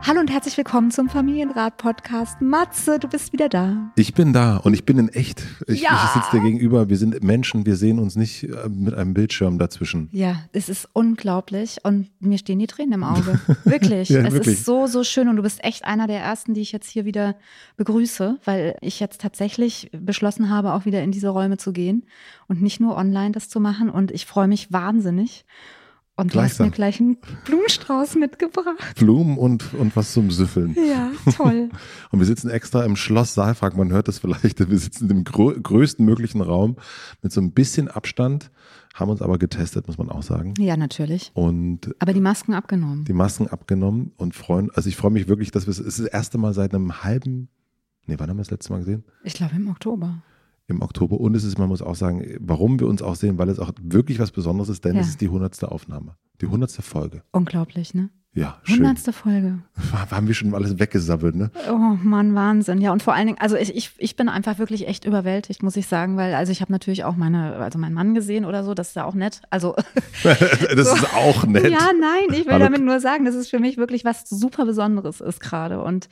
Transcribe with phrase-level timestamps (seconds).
[0.00, 2.40] Hallo und herzlich willkommen zum Familienrat-Podcast.
[2.40, 3.90] Matze, du bist wieder da.
[3.96, 5.42] Ich bin da und ich bin in echt.
[5.66, 5.90] Ich, Ja.
[6.14, 6.88] ich sitze dir gegenüber.
[6.88, 10.08] Wir sind Menschen, wir sehen uns nicht äh, mit einem Bildschirm dazwischen.
[10.12, 13.38] Ja, es ist unglaublich und mir stehen die Tränen im Auge.
[13.64, 14.08] Wirklich.
[14.08, 14.54] Ja, es wirklich.
[14.58, 17.04] ist so, so schön und du bist echt einer der ersten, die ich jetzt hier
[17.04, 17.34] wieder
[17.76, 22.06] begrüße, weil ich jetzt tatsächlich beschlossen habe, auch wieder in diese Räume zu gehen
[22.46, 25.44] und nicht nur online das zu machen und ich freue mich wahnsinnig.
[26.18, 28.76] Und du hast mir gleich einen Blumenstrauß mitgebracht.
[28.96, 30.74] Blumen und, und was zum Süffeln.
[30.74, 31.68] Ja, toll.
[32.10, 35.60] Und wir sitzen extra im Schloss Saalfrank, man hört das vielleicht, wir sitzen im grö
[35.60, 36.76] größten möglichen Raum
[37.22, 38.50] mit so ein bisschen Abstand,
[38.94, 40.54] haben uns aber getestet, muss man auch sagen.
[40.58, 41.30] Ja, natürlich.
[41.34, 43.04] Und Aber die Masken abgenommen.
[43.04, 46.00] die Masken abgenommen und freuen, also ich freue mich wirklich, dass wir es, es ist
[46.00, 47.48] das erste Mal seit einem halben,
[48.06, 49.04] nee, wann haben wir das letzte Mal gesehen?
[49.22, 50.22] Ich glaube im Oktober.
[50.68, 51.18] Im Oktober.
[51.18, 53.72] Und es ist, man muss auch sagen, warum wir uns auch sehen, weil es auch
[53.82, 55.00] wirklich was Besonderes ist, denn Ja.
[55.00, 57.22] es ist die hundertste Aufnahme, die hundertste Folge.
[57.32, 58.10] Unglaublich, ne?
[58.34, 58.76] Ja, schön.
[58.76, 59.60] Hundertste Folge.
[60.10, 61.50] Haben wir schon alles weggesabbelt, ne?
[61.70, 62.82] Oh Mann, Wahnsinn.
[62.82, 65.74] Ja, und vor allen Dingen, also ich, ich, ich bin einfach wirklich echt überwältigt, muss
[65.76, 68.74] ich sagen, weil, also ich habe natürlich auch meine, also meinen Mann gesehen oder so,
[68.74, 69.40] das ist ja auch nett.
[69.48, 69.74] Also,
[70.22, 71.70] das ist auch nett.
[71.72, 72.64] ja, nein, ich will Hallo.
[72.64, 76.10] damit nur sagen, dass es für mich wirklich was super Besonderes ist gerade und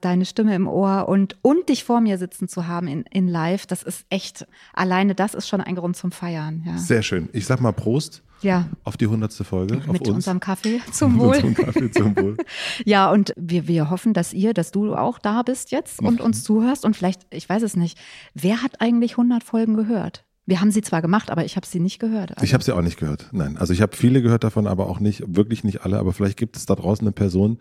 [0.00, 3.66] deine Stimme im Ohr und, und dich vor mir sitzen zu haben in, in live,
[3.66, 6.78] das ist echt, alleine das ist schon ein Grund zum Feiern, ja.
[6.78, 7.28] Sehr schön.
[7.32, 10.16] Ich sag mal Prost Ja, auf die hundertste Folge, auf mit uns.
[10.16, 11.28] unserem Kaffee zum Mit Wohl.
[11.36, 12.36] unserem Kaffee zum Wohl.
[12.84, 16.42] Ja, und wir, wir hoffen, dass ihr, dass du auch da bist jetzt und uns
[16.44, 16.84] zuhörst.
[16.84, 17.98] Und vielleicht, ich weiß es nicht,
[18.34, 20.24] wer hat eigentlich 100 Folgen gehört?
[20.46, 22.30] Wir haben sie zwar gemacht, aber ich habe sie nicht gehört.
[22.32, 23.28] Also, Ich habe sie auch nicht gehört.
[23.30, 25.98] Nein, also ich habe viele gehört davon, aber auch nicht, wirklich nicht alle.
[25.98, 27.58] Aber vielleicht gibt es da draußen eine Person,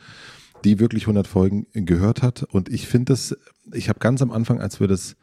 [0.63, 2.43] die wirklich 100 Folgen gehört hat.
[2.43, 3.37] Und ich finde das,
[3.73, 5.15] ich habe ganz am Anfang, als wir das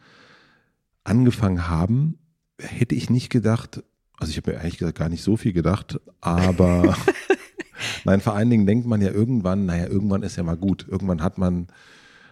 [1.04, 2.18] angefangen haben,
[2.58, 3.82] hätte ich nicht gedacht,
[4.18, 6.96] also ich habe mir eigentlich gesagt gar nicht so viel gedacht, aber
[8.04, 10.86] nein, vor allen Dingen denkt man ja irgendwann, naja, irgendwann ist ja mal gut.
[10.88, 11.68] Irgendwann hat man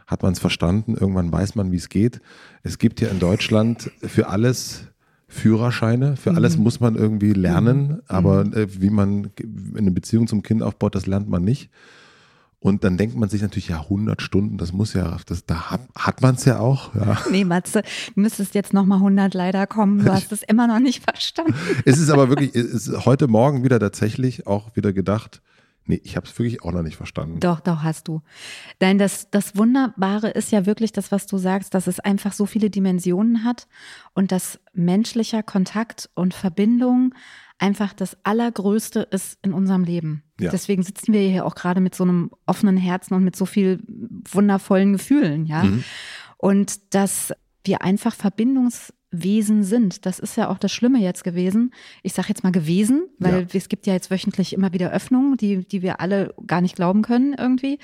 [0.07, 2.21] hat man es verstanden, irgendwann weiß man, wie es geht.
[2.63, 4.89] Es gibt ja in Deutschland für alles
[5.29, 9.31] Führerscheine, für alles muss man irgendwie lernen, aber äh, wie man
[9.77, 11.71] eine Beziehung zum Kind aufbaut, das lernt man nicht.
[12.65, 15.83] Und dann denkt man sich natürlich, ja, 100 Stunden, das muss ja, das, da hat,
[15.95, 16.95] hat man es ja auch.
[16.95, 17.19] Ja.
[17.31, 17.83] nee, Matze,
[18.15, 20.03] du müsstest jetzt nochmal 100 leider kommen.
[20.03, 21.53] Du hast es immer noch nicht verstanden.
[21.85, 25.43] Es ist aber wirklich, es ist heute Morgen wieder tatsächlich auch wieder gedacht,
[25.85, 27.39] nee, ich habe es wirklich auch noch nicht verstanden.
[27.39, 28.23] Doch, doch, hast du.
[28.81, 32.47] Nein, das, das Wunderbare ist ja wirklich das, was du sagst, dass es einfach so
[32.47, 33.69] viele Dimensionen hat
[34.15, 37.15] und dass menschlicher Kontakt und Verbindung
[37.59, 40.25] einfach das Allergrößte ist in unserem Leben.
[40.41, 40.51] Ja.
[40.51, 43.81] Deswegen sitzen wir hier auch gerade mit so einem offenen Herzen und mit so viel
[44.31, 45.63] wundervollen Gefühlen, ja.
[45.65, 45.85] Mhm.
[46.37, 47.33] Und dass
[47.65, 50.05] wir einfach Verbindungswesen sind.
[50.07, 51.73] Das ist ja auch das Schlimme jetzt gewesen.
[52.03, 53.47] Ich sage jetzt mal gewesen, weil Ja.
[53.55, 57.03] es gibt ja jetzt wöchentlich immer wieder Öffnungen, die, die wir alle gar nicht glauben
[57.03, 57.79] können irgendwie.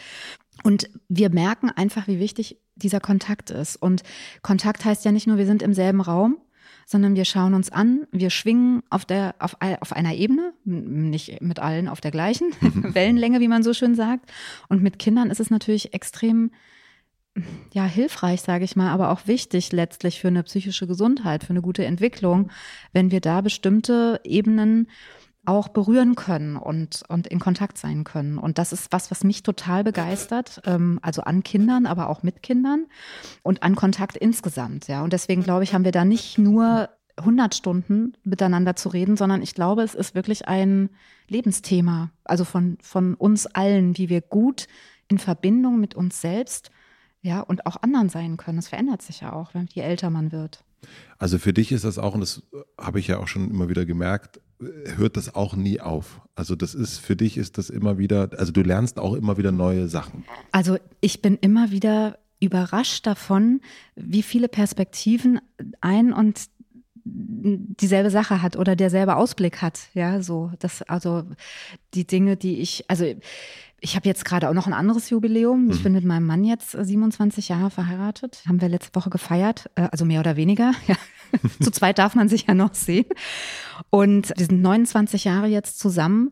[0.63, 3.77] Und wir merken einfach, wie wichtig dieser Kontakt ist.
[3.77, 4.03] Und
[4.43, 6.37] Kontakt heißt ja nicht nur, wir sind im selben Raum,
[6.87, 11.59] sondern wir schauen uns an, wir schwingen auf, der, auf, auf einer Ebene, nicht mit
[11.59, 14.31] allen auf der gleichen Wellenlänge, wie man so schön sagt.
[14.69, 16.51] Und mit Kindern ist es natürlich extrem
[17.73, 21.63] ja, hilfreich, sage ich mal, aber auch wichtig letztlich für eine psychische Gesundheit, für eine
[21.63, 22.51] gute Entwicklung,
[22.93, 24.89] wenn wir da bestimmte Ebenen
[25.47, 28.39] auch berühren können und, und in Kontakt sein können.
[28.39, 32.43] Und das ist was, was mich total begeistert, ähm, also an Kindern, aber auch mit
[32.43, 32.87] Kindern
[33.43, 34.87] und an Kontakt insgesamt.
[34.89, 35.03] Ja.
[35.03, 39.43] Und deswegen glaube ich, haben wir da nicht nur 100 Stunden miteinander zu reden, sondern
[39.43, 40.91] ich glaube, es ist wirklich ein
[41.29, 44.67] Lebensthema, also von, von uns allen, wie wir gut
[45.09, 46.71] in Verbindung mit uns selbst
[47.23, 48.57] ja, und auch anderen sein können.
[48.57, 50.65] Das verändert sich ja auch, wenn je älter man wird.
[51.19, 52.43] Also für dich ist das auch, und das
[52.79, 54.41] habe ich ja auch schon immer wieder gemerkt,
[54.97, 56.21] hört das auch nie auf.
[56.35, 59.53] Also das ist, für dich ist das immer wieder, also du lernst auch immer wieder
[59.53, 60.25] neue Sachen.
[60.53, 63.61] Also ich bin immer wieder überrascht davon,
[63.97, 65.41] wie viele Perspektiven
[65.81, 66.49] ein und
[67.05, 69.81] dieselbe Sache hat oder derselbe Ausblick hat.
[69.95, 71.25] Ja, so das also
[71.95, 73.07] die Dinge, die ich also
[73.83, 75.71] ich habe jetzt gerade auch noch ein anderes Jubiläum.
[75.71, 75.83] Ich mhm.
[75.85, 78.43] bin mit meinem Mann jetzt 27 Jahre verheiratet.
[78.47, 80.73] Haben wir letzte Woche gefeiert, äh, also mehr oder weniger.
[80.87, 80.97] Ja.
[81.63, 83.07] Zu zweit darf man sich ja noch sehen.
[83.91, 86.31] Und wir sind 29 Jahre jetzt zusammen.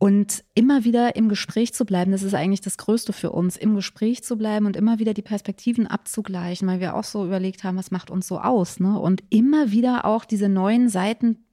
[0.00, 3.74] Und immer wieder im Gespräch zu bleiben, das ist eigentlich das Größte für uns, im
[3.74, 7.76] Gespräch zu bleiben und immer wieder die Perspektiven abzugleichen, weil wir auch so überlegt haben,
[7.76, 8.96] was macht uns so aus, ne?
[8.96, 11.44] Und immer wieder auch diese neuen Seiten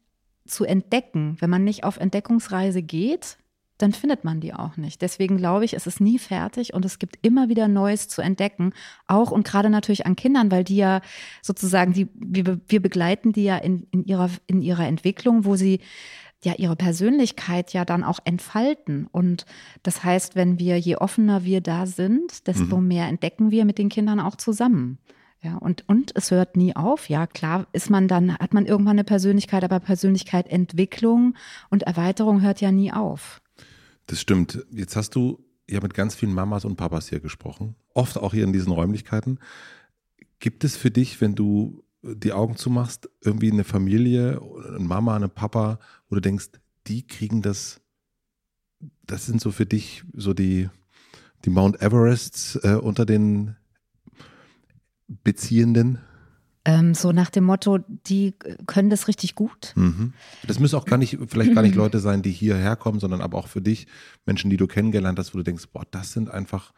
[0.46, 1.38] zu entdecken.
[1.40, 3.40] Wenn man nicht auf Entdeckungsreise geht,
[3.78, 5.02] dann findet man die auch nicht.
[5.02, 8.74] Deswegen glaube ich, es ist nie fertig und es gibt immer wieder Neues zu entdecken.
[9.08, 11.02] Auch und gerade natürlich an Kindern, weil die ja
[11.42, 15.82] sozusagen, die, wir, wir begleiten die ja in, in, ihrer, in ihrer Entwicklung, wo sie
[16.44, 19.08] ja ihre Persönlichkeit ja dann auch entfalten.
[19.12, 19.46] Und
[19.84, 22.88] das heißt, wenn wir, je offener wir da sind, desto mhm.
[22.88, 25.00] mehr entdecken wir mit den Kindern auch zusammen.
[25.42, 27.10] Ja, und, und es hört nie auf.
[27.10, 31.36] Ja, klar ist man dann, hat man irgendwann eine Persönlichkeit, aber Persönlichkeit, Entwicklung
[31.70, 33.42] und Erweiterung hört ja nie auf.
[34.08, 34.66] Das stimmt.
[34.72, 38.44] Jetzt hast du ja mit ganz vielen Mamas und Papas hier gesprochen, oft auch hier
[38.44, 39.40] in diesen Räumlichkeiten.
[40.40, 45.30] Gibt es für dich, wenn du die Augen zumachst, irgendwie eine Familie, eine Mama, eine
[45.30, 46.50] Papa, wo du denkst,
[46.88, 47.82] die kriegen das,
[49.04, 50.70] das sind so für dich so die,
[51.46, 53.56] die Mount Everests äh, unter den
[55.08, 56.00] Beziehenden?
[56.68, 57.78] Ähm, so nach dem Motto,
[58.08, 58.34] die
[58.66, 59.74] können das richtig gut.
[59.76, 60.14] Mhm.
[60.48, 63.38] Das müssen auch gar nicht, vielleicht gar nicht Leute sein, die hierher kommen, sondern aber
[63.38, 63.86] auch für dich
[64.26, 66.74] Menschen, die du kennengelernt hast, wo du denkst, boah, das sind einfach,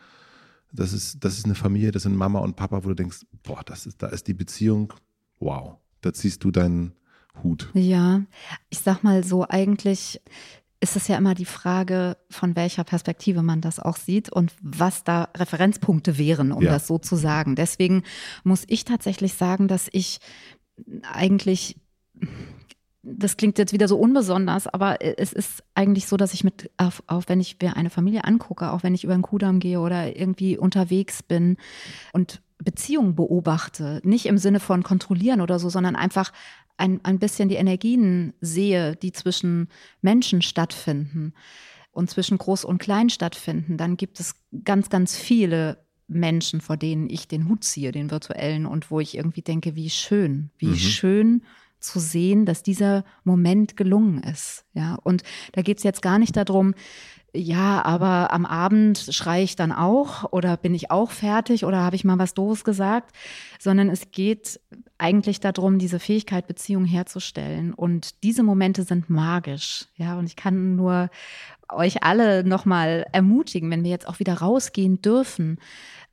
[0.74, 3.63] das ist, das ist eine Familie, das sind Mama und Papa, wo du denkst, boah,
[3.66, 4.94] das ist, da ist die Beziehung,
[5.39, 6.94] wow, da ziehst du deinen
[7.42, 7.69] Hut.
[7.74, 8.24] Ja,
[8.69, 10.22] ich sag mal so, eigentlich
[10.79, 15.03] ist es ja immer die Frage, von welcher Perspektive man das auch sieht und was
[15.03, 16.71] da Referenzpunkte wären, um ja.
[16.71, 17.56] das so zu sagen.
[17.56, 18.03] Deswegen
[18.44, 20.19] muss ich tatsächlich sagen, dass ich
[21.12, 21.77] eigentlich
[23.09, 27.01] das klingt jetzt wieder so unbesonders, aber es ist eigentlich so, dass ich mit, auf,
[27.07, 30.18] auf wenn ich mir eine Familie angucke, auch wenn ich über den Kudamm gehe oder
[30.18, 31.57] irgendwie unterwegs bin
[32.12, 36.33] und Beziehungen beobachte, nicht im Sinne von kontrollieren oder so, sondern einfach
[36.77, 39.69] ein, ein bisschen die Energien sehe, die zwischen
[40.01, 41.33] Menschen stattfinden
[41.91, 47.09] und zwischen Groß und Klein stattfinden, dann gibt es ganz, ganz viele Menschen, vor denen
[47.09, 50.75] ich den Hut ziehe, den virtuellen, und wo ich irgendwie denke, wie schön, wie mhm.
[50.75, 51.44] schön
[51.79, 54.65] zu sehen, dass dieser Moment gelungen ist.
[54.74, 56.74] Ja, und da geht es jetzt gar nicht darum,
[57.33, 61.95] ja, aber am Abend schreie ich dann auch oder bin ich auch fertig oder habe
[61.95, 63.15] ich mal was Doofes gesagt,
[63.59, 64.59] sondern es geht
[64.97, 67.74] eigentlich darum, diese Fähigkeit, Beziehungen herzustellen.
[67.74, 69.85] Und diese Momente sind magisch.
[69.97, 71.09] Ja, und ich kann nur
[71.69, 75.59] euch alle nochmal ermutigen, wenn wir jetzt auch wieder rausgehen dürfen,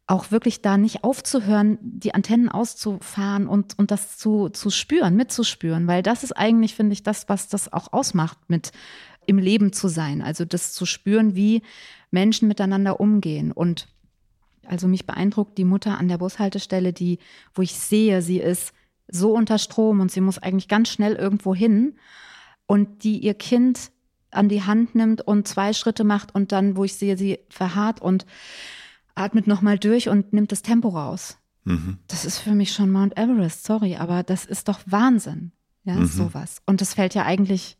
[0.06, 5.86] auch wirklich da nicht aufzuhören, die Antennen auszufahren und, und das zu, zu spüren, mitzuspüren,
[5.86, 8.72] weil das ist eigentlich, finde ich, das, was das auch ausmacht mit
[9.26, 11.62] im Leben zu sein, also das zu spüren, wie
[12.10, 13.50] Menschen miteinander umgehen.
[13.50, 13.88] Und
[14.66, 17.18] also mich beeindruckt die Mutter an der Bushaltestelle, die,
[17.54, 18.74] wo ich sehe, sie ist
[19.08, 21.96] so unter Strom und sie muss eigentlich ganz schnell irgendwo hin
[22.66, 23.90] und die ihr Kind
[24.30, 28.02] an die Hand nimmt und zwei Schritte macht und dann, wo ich sehe, sie verharrt
[28.02, 28.26] und
[29.14, 31.38] atmet nochmal durch und nimmt das Tempo raus.
[31.64, 31.98] Mhm.
[32.08, 35.52] Das ist für mich schon Mount Everest, sorry, aber das ist doch Wahnsinn.
[35.84, 36.06] Ja, mhm.
[36.06, 36.62] sowas.
[36.66, 37.76] Und das fällt ja eigentlich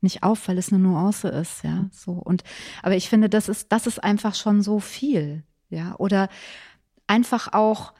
[0.00, 2.12] nicht auf, weil es eine Nuance ist, ja, so.
[2.12, 2.44] Und,
[2.82, 5.96] aber ich finde, das ist, das ist einfach schon so viel, ja.
[5.96, 6.28] Oder
[7.06, 7.94] einfach auch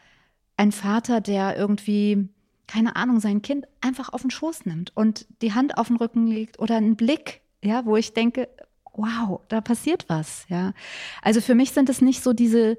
[0.56, 2.28] ein Vater, der irgendwie,
[2.66, 6.26] keine Ahnung, sein Kind einfach auf den Schoß nimmt und die Hand auf den Rücken
[6.26, 8.48] legt oder einen Blick, ja, wo ich denke,
[8.96, 10.72] wow, da passiert was, ja.
[11.22, 12.76] Also für mich sind es nicht so diese,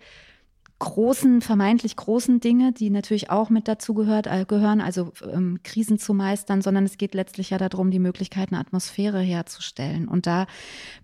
[0.80, 5.98] großen, vermeintlich großen Dinge, die natürlich auch mit dazu gehört, äh, gehören, also ähm, Krisen
[5.98, 10.08] zu meistern, sondern es geht letztlich ja darum, die Möglichkeit, eine Atmosphäre herzustellen.
[10.08, 10.48] Und da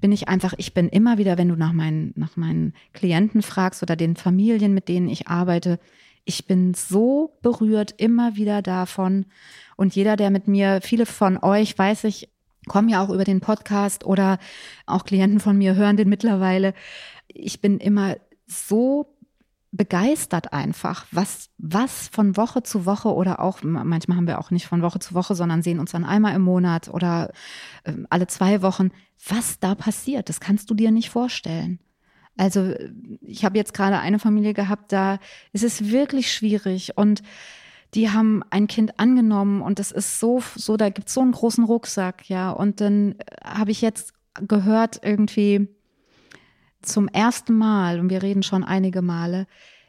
[0.01, 3.81] bin ich einfach, ich bin immer wieder, wenn du nach meinen, nach meinen Klienten fragst
[3.81, 5.79] oder den Familien, mit denen ich arbeite,
[6.25, 9.25] ich bin so berührt immer wieder davon.
[9.77, 12.29] Und jeder, der mit mir, viele von euch, weiß ich,
[12.67, 14.37] kommen ja auch über den Podcast oder
[14.85, 16.73] auch Klienten von mir hören den mittlerweile.
[17.27, 19.15] Ich bin immer so
[19.71, 24.67] begeistert einfach, was, was von Woche zu Woche oder auch, manchmal haben wir auch nicht
[24.67, 27.31] von Woche zu Woche, sondern sehen uns dann einmal im Monat oder
[27.85, 28.89] äh, alle zwei Wochen,
[29.27, 30.27] was da passiert.
[30.27, 31.79] Das kannst du dir nicht vorstellen.
[32.37, 32.73] Also
[33.21, 35.19] ich habe jetzt gerade eine Familie gehabt, da
[35.53, 37.21] ist es wirklich schwierig und
[37.93, 41.33] die haben ein Kind angenommen und es ist so, so, da gibt es so einen
[41.33, 42.51] großen Rucksack, ja.
[42.51, 44.13] Und dann habe ich jetzt
[44.47, 45.67] gehört, irgendwie,
[46.81, 49.45] zum ersten Mal, und wir reden schon einige Male,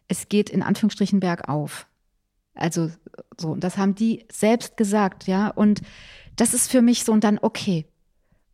[0.08, 1.86] es geht in Anführungsstrichen bergauf.
[2.54, 2.90] Also
[3.38, 5.48] so, und das haben die selbst gesagt, ja.
[5.48, 5.80] Und
[6.36, 7.86] das ist für mich so und dann, okay,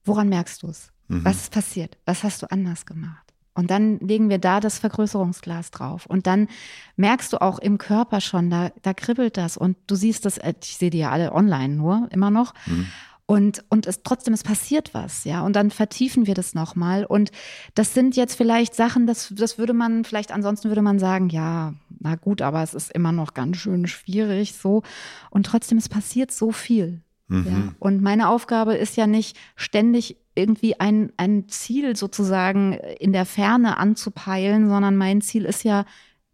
[0.05, 0.93] woran merkst du es?
[1.09, 1.25] Mhm.
[1.25, 1.99] Was ist passiert?
[2.05, 3.28] Was hast du anders gemacht?
[3.59, 6.07] Und dann legen wir da das Vergrößerungsglas drauf.
[6.07, 6.47] Und dann
[6.95, 9.57] merkst du auch im Körper schon, da, da kribbelt das.
[9.57, 12.55] Und du siehst das, äh, ich sehe die ja alle online nur, immer noch.
[12.67, 12.87] Mhm.
[13.27, 15.43] Und, und es trotzdem, es passiert was, ja.
[15.43, 17.05] Und dann vertiefen wir das nochmal.
[17.05, 17.33] Und
[17.75, 21.75] das sind jetzt vielleicht Sachen, das, das würde man, vielleicht ansonsten würde man sagen, ja,
[21.99, 24.85] na gut, aber es ist immer noch ganz schön schwierig, so.
[25.31, 27.03] Und trotzdem, es passiert so viel.
[27.29, 27.47] Mhm.
[27.47, 27.75] Ja.
[27.79, 33.77] Und meine Aufgabe ist ja nicht ständig irgendwie ein, ein Ziel sozusagen in der Ferne
[33.77, 35.85] anzupeilen, sondern mein Ziel ist ja,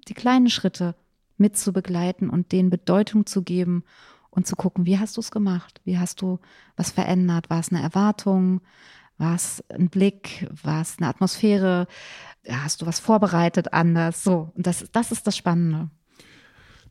[0.09, 0.95] die kleinen Schritte
[1.39, 3.85] mitzubegleiten und denen Bedeutung zu geben
[4.31, 5.81] und zu gucken, wie hast du es gemacht?
[5.85, 6.41] Wie hast du
[6.77, 7.51] was verändert?
[7.51, 8.61] War es eine Erwartung?
[9.17, 10.49] War es ein Blick?
[10.63, 11.87] War es eine Atmosphäre?
[12.49, 14.25] Hast du was vorbereitet anders?
[14.25, 15.89] So, und das, das ist das Spannende.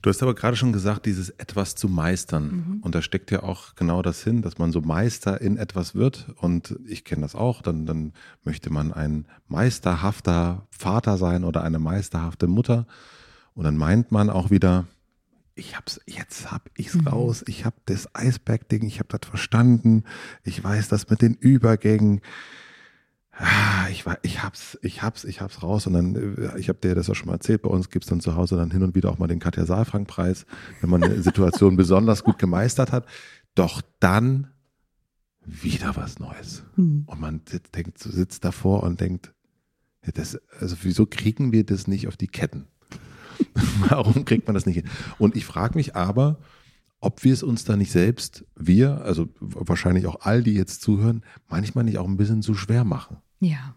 [0.04, 2.44] Du hast aber gerade schon gesagt, dieses etwas zu meistern.
[2.44, 2.80] Mhm.
[2.82, 6.28] Und da steckt ja auch genau das hin, dass man so Meister in etwas wird.
[6.36, 7.62] Und ich kenne das auch.
[7.62, 8.12] Dann, dann
[8.44, 12.86] möchte man ein meisterhafter Vater sein oder eine meisterhafte Mutter.
[13.56, 14.88] Und dann meint man auch wieder,
[15.56, 17.08] ich hab's, jetzt hab ich's mhm.
[17.08, 20.04] raus, ich hab das Eisberg-Ding, ich hab das verstanden,
[20.44, 22.20] ich weiß das mit den Übergängen.
[23.36, 26.80] Ah, ich, war, ich hab's, ich hab's, ich hab's raus und dann, äh, ich habe
[26.80, 28.94] dir das ja schon mal erzählt, bei uns gibt's dann zu Hause dann hin und
[28.94, 30.46] wieder auch mal den Katja Saalfrank-Preis,
[30.82, 33.08] wenn man eine Situation besonders gut gemeistert hat.
[33.56, 34.48] Doch dann
[35.46, 36.64] wieder was Neues.
[36.76, 37.04] Mhm.
[37.08, 39.34] Und man sitzt, denkt, sitzt davor und denkt,
[40.14, 42.68] das, also wieso kriegen wir das nicht auf die Ketten?
[43.90, 44.90] Warum kriegt man das nicht hin?
[45.18, 46.38] Und ich frage mich aber,
[47.00, 51.24] ob wir es uns da nicht selbst, wir, also wahrscheinlich auch all die jetzt zuhören,
[51.50, 53.18] manchmal nicht auch ein bisschen zu schwer machen.
[53.44, 53.76] Ja.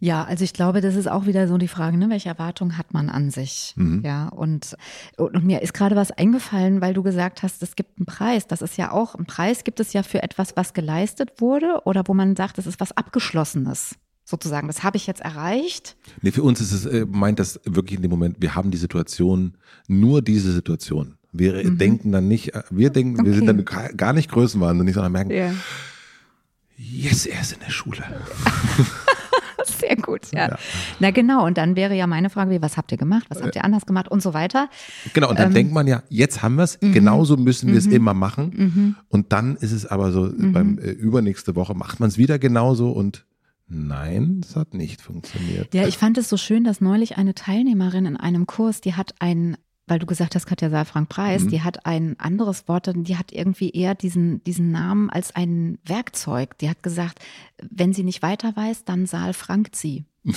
[0.00, 2.08] Ja, also ich glaube, das ist auch wieder so die Frage, ne?
[2.08, 3.74] welche Erwartungen hat man an sich?
[3.76, 4.02] Mhm.
[4.04, 4.76] Ja, und,
[5.16, 8.46] und mir ist gerade was eingefallen, weil du gesagt hast, es gibt einen Preis.
[8.46, 12.04] Das ist ja auch, ein Preis gibt es ja für etwas, was geleistet wurde oder
[12.06, 15.96] wo man sagt, es ist was Abgeschlossenes sozusagen, das habe ich jetzt erreicht.
[16.20, 18.76] Nee, für uns ist es, äh, meint das wirklich in dem Moment, wir haben die
[18.76, 19.56] Situation,
[19.86, 21.14] nur diese Situation.
[21.32, 21.78] Wir mhm.
[21.78, 23.26] denken dann nicht, äh, wir denken, okay.
[23.26, 23.64] wir sind dann
[23.96, 25.54] gar nicht größenwahnsinnig, sondern merken, yeah.
[26.78, 28.02] Yes, er ist in der Schule.
[29.64, 30.48] Sehr gut, ja.
[30.48, 30.58] ja.
[31.00, 33.64] Na genau, und dann wäre ja meine Frage, was habt ihr gemacht, was habt ihr
[33.64, 34.70] anders gemacht und so weiter.
[35.12, 36.92] Genau, und dann ähm, denkt man ja, jetzt haben wir es, mhm.
[36.92, 37.92] genauso müssen wir es mhm.
[37.92, 38.52] immer machen.
[38.56, 38.96] Mhm.
[39.08, 40.52] Und dann ist es aber so, mhm.
[40.52, 43.24] beim äh, übernächste Woche macht man es wieder genauso und
[43.70, 45.74] Nein, es hat nicht funktioniert.
[45.74, 49.14] Ja, ich fand es so schön, dass neulich eine Teilnehmerin in einem Kurs, die hat
[49.18, 51.48] ein, weil du gesagt hast, Katja Saalfrank Preis, mhm.
[51.48, 56.58] die hat ein anderes Wort, die hat irgendwie eher diesen, diesen Namen als ein Werkzeug.
[56.58, 57.20] Die hat gesagt,
[57.70, 60.04] wenn sie nicht weiter weiß, dann Saalfrank sie.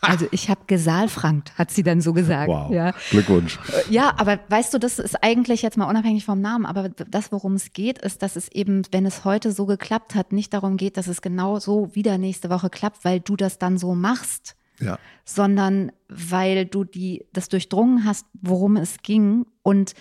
[0.00, 2.48] Also ich habe gesalfrankt, hat sie dann so gesagt.
[2.48, 2.92] Wow, ja.
[3.10, 3.58] Glückwunsch.
[3.68, 7.32] Äh, ja, aber weißt du, das ist eigentlich jetzt mal unabhängig vom Namen, aber das,
[7.32, 10.76] worum es geht, ist, dass es eben, wenn es heute so geklappt hat, nicht darum
[10.76, 14.54] geht, dass es genau so wieder nächste Woche klappt, weil du das dann so machst,
[14.80, 14.98] ja.
[15.24, 19.94] sondern weil du die, das durchdrungen hast, worum es ging und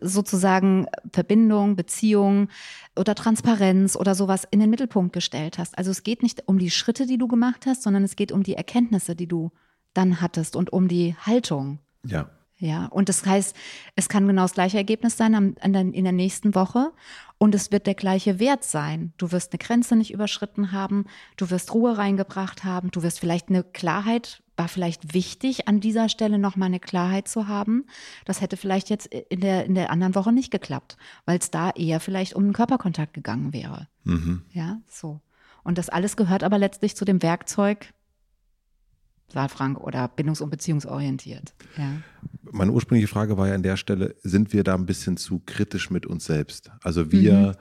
[0.00, 2.48] sozusagen Verbindung, Beziehung
[2.96, 5.76] oder Transparenz oder sowas in den Mittelpunkt gestellt hast.
[5.76, 8.42] Also es geht nicht um die Schritte, die du gemacht hast, sondern es geht um
[8.42, 9.52] die Erkenntnisse, die du
[9.92, 11.78] dann hattest und um die Haltung.
[12.04, 12.30] Ja.
[12.64, 13.54] Ja, und das heißt,
[13.94, 16.92] es kann genau das gleiche Ergebnis sein in der nächsten Woche
[17.36, 19.12] und es wird der gleiche Wert sein.
[19.18, 21.04] Du wirst eine Grenze nicht überschritten haben,
[21.36, 26.08] du wirst Ruhe reingebracht haben, du wirst vielleicht eine Klarheit, war vielleicht wichtig, an dieser
[26.08, 27.84] Stelle nochmal eine Klarheit zu haben.
[28.24, 31.68] Das hätte vielleicht jetzt in der, in der anderen Woche nicht geklappt, weil es da
[31.68, 33.88] eher vielleicht um einen Körperkontakt gegangen wäre.
[34.04, 34.40] Mhm.
[34.52, 35.20] Ja, so.
[35.64, 37.92] Und das alles gehört aber letztlich zu dem Werkzeug,
[39.34, 41.54] Saalfrank oder bindungs- und beziehungsorientiert.
[41.76, 41.92] Ja.
[42.50, 45.90] Meine ursprüngliche Frage war ja an der Stelle, sind wir da ein bisschen zu kritisch
[45.90, 46.70] mit uns selbst?
[46.82, 47.52] Also wir, mhm.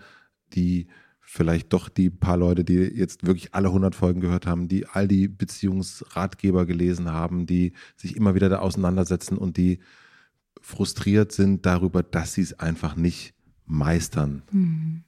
[0.53, 0.88] die
[1.20, 5.08] vielleicht doch die paar Leute, die jetzt wirklich alle 100 Folgen gehört haben, die all
[5.08, 9.80] die Beziehungsratgeber gelesen haben, die sich immer wieder da auseinandersetzen und die
[10.62, 13.34] frustriert sind darüber, dass sie es einfach nicht
[13.65, 14.44] meistern.
[14.51, 15.03] Mhm.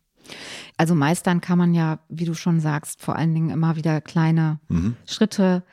[0.77, 4.59] Also meistern kann man ja, wie du schon sagst, vor allen Dingen immer wieder kleine
[4.69, 4.95] mhm.
[5.05, 5.63] Schritte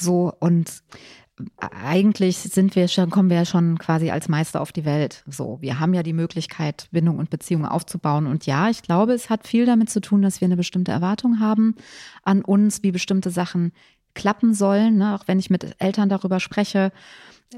[0.00, 0.82] so und
[1.56, 5.22] eigentlich sind wir schon, kommen wir ja schon quasi als Meister auf die Welt.
[5.28, 8.26] So, wir haben ja die Möglichkeit, Bindung und Beziehung aufzubauen.
[8.26, 11.38] Und ja, ich glaube, es hat viel damit zu tun, dass wir eine bestimmte Erwartung
[11.38, 11.76] haben
[12.24, 13.72] an uns, wie bestimmte Sachen
[14.14, 14.96] klappen sollen.
[14.96, 15.14] Ne?
[15.14, 16.90] Auch wenn ich mit Eltern darüber spreche,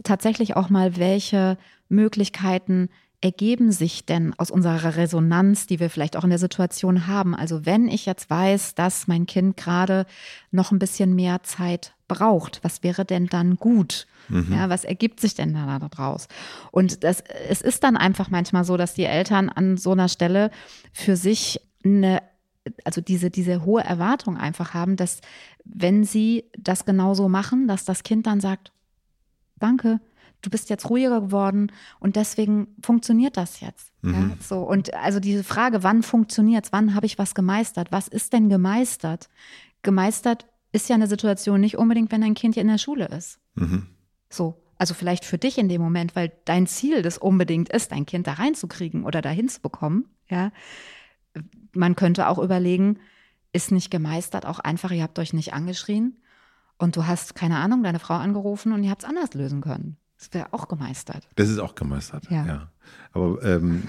[0.04, 1.56] tatsächlich auch mal, welche
[1.88, 7.34] Möglichkeiten ergeben sich denn aus unserer Resonanz, die wir vielleicht auch in der Situation haben?
[7.34, 10.06] Also wenn ich jetzt weiß, dass mein Kind gerade
[10.50, 14.06] noch ein bisschen mehr Zeit braucht, was wäre denn dann gut?
[14.28, 14.52] Mhm.
[14.52, 16.28] Ja, was ergibt sich denn da daraus?
[16.70, 20.50] Und das, es ist dann einfach manchmal so, dass die Eltern an so einer Stelle
[20.92, 22.22] für sich eine
[22.84, 25.20] also diese, diese hohe Erwartung einfach haben, dass
[25.64, 28.70] wenn sie das genauso machen, dass das Kind dann sagt,
[29.58, 30.00] danke,
[30.42, 33.92] du bist jetzt ruhiger geworden und deswegen funktioniert das jetzt.
[34.02, 34.14] Mhm.
[34.14, 38.08] Ja, so und also diese Frage, wann funktioniert es, wann habe ich was gemeistert, was
[38.08, 39.28] ist denn gemeistert?
[39.82, 43.38] Gemeistert ist ja eine Situation nicht unbedingt, wenn dein Kind ja in der Schule ist.
[43.54, 43.86] Mhm.
[44.28, 48.06] So, also vielleicht für dich in dem Moment, weil dein Ziel das unbedingt ist, dein
[48.06, 50.06] Kind da reinzukriegen oder dahin zu bekommen.
[50.28, 50.52] Ja,
[51.74, 52.98] man könnte auch überlegen,
[53.52, 56.16] ist nicht gemeistert auch einfach, ihr habt euch nicht angeschrien
[56.78, 59.96] und du hast keine Ahnung, deine Frau angerufen und ihr habt es anders lösen können.
[60.20, 61.26] Das wäre auch gemeistert.
[61.36, 62.46] Das ist auch gemeistert, ja.
[62.46, 62.70] ja.
[63.12, 63.82] Aber ähm,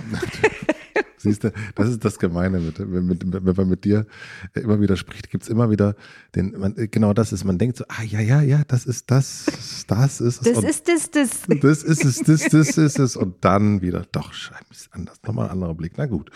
[1.17, 4.07] siehst du, das ist das Gemeine, mit, mit, mit, wenn man mit dir
[4.53, 5.93] immer wieder spricht, gibt es immer wieder
[6.33, 9.45] den, man, genau das ist, man denkt so, ah ja, ja, ja, das ist das,
[9.87, 10.53] das ist es.
[10.53, 11.41] Das ist das, das.
[11.61, 13.17] Das ist es, das, das ist es.
[13.17, 15.97] Und dann wieder, doch, scheiße, anders, nochmal ein anderer Blick.
[15.97, 16.31] Na gut.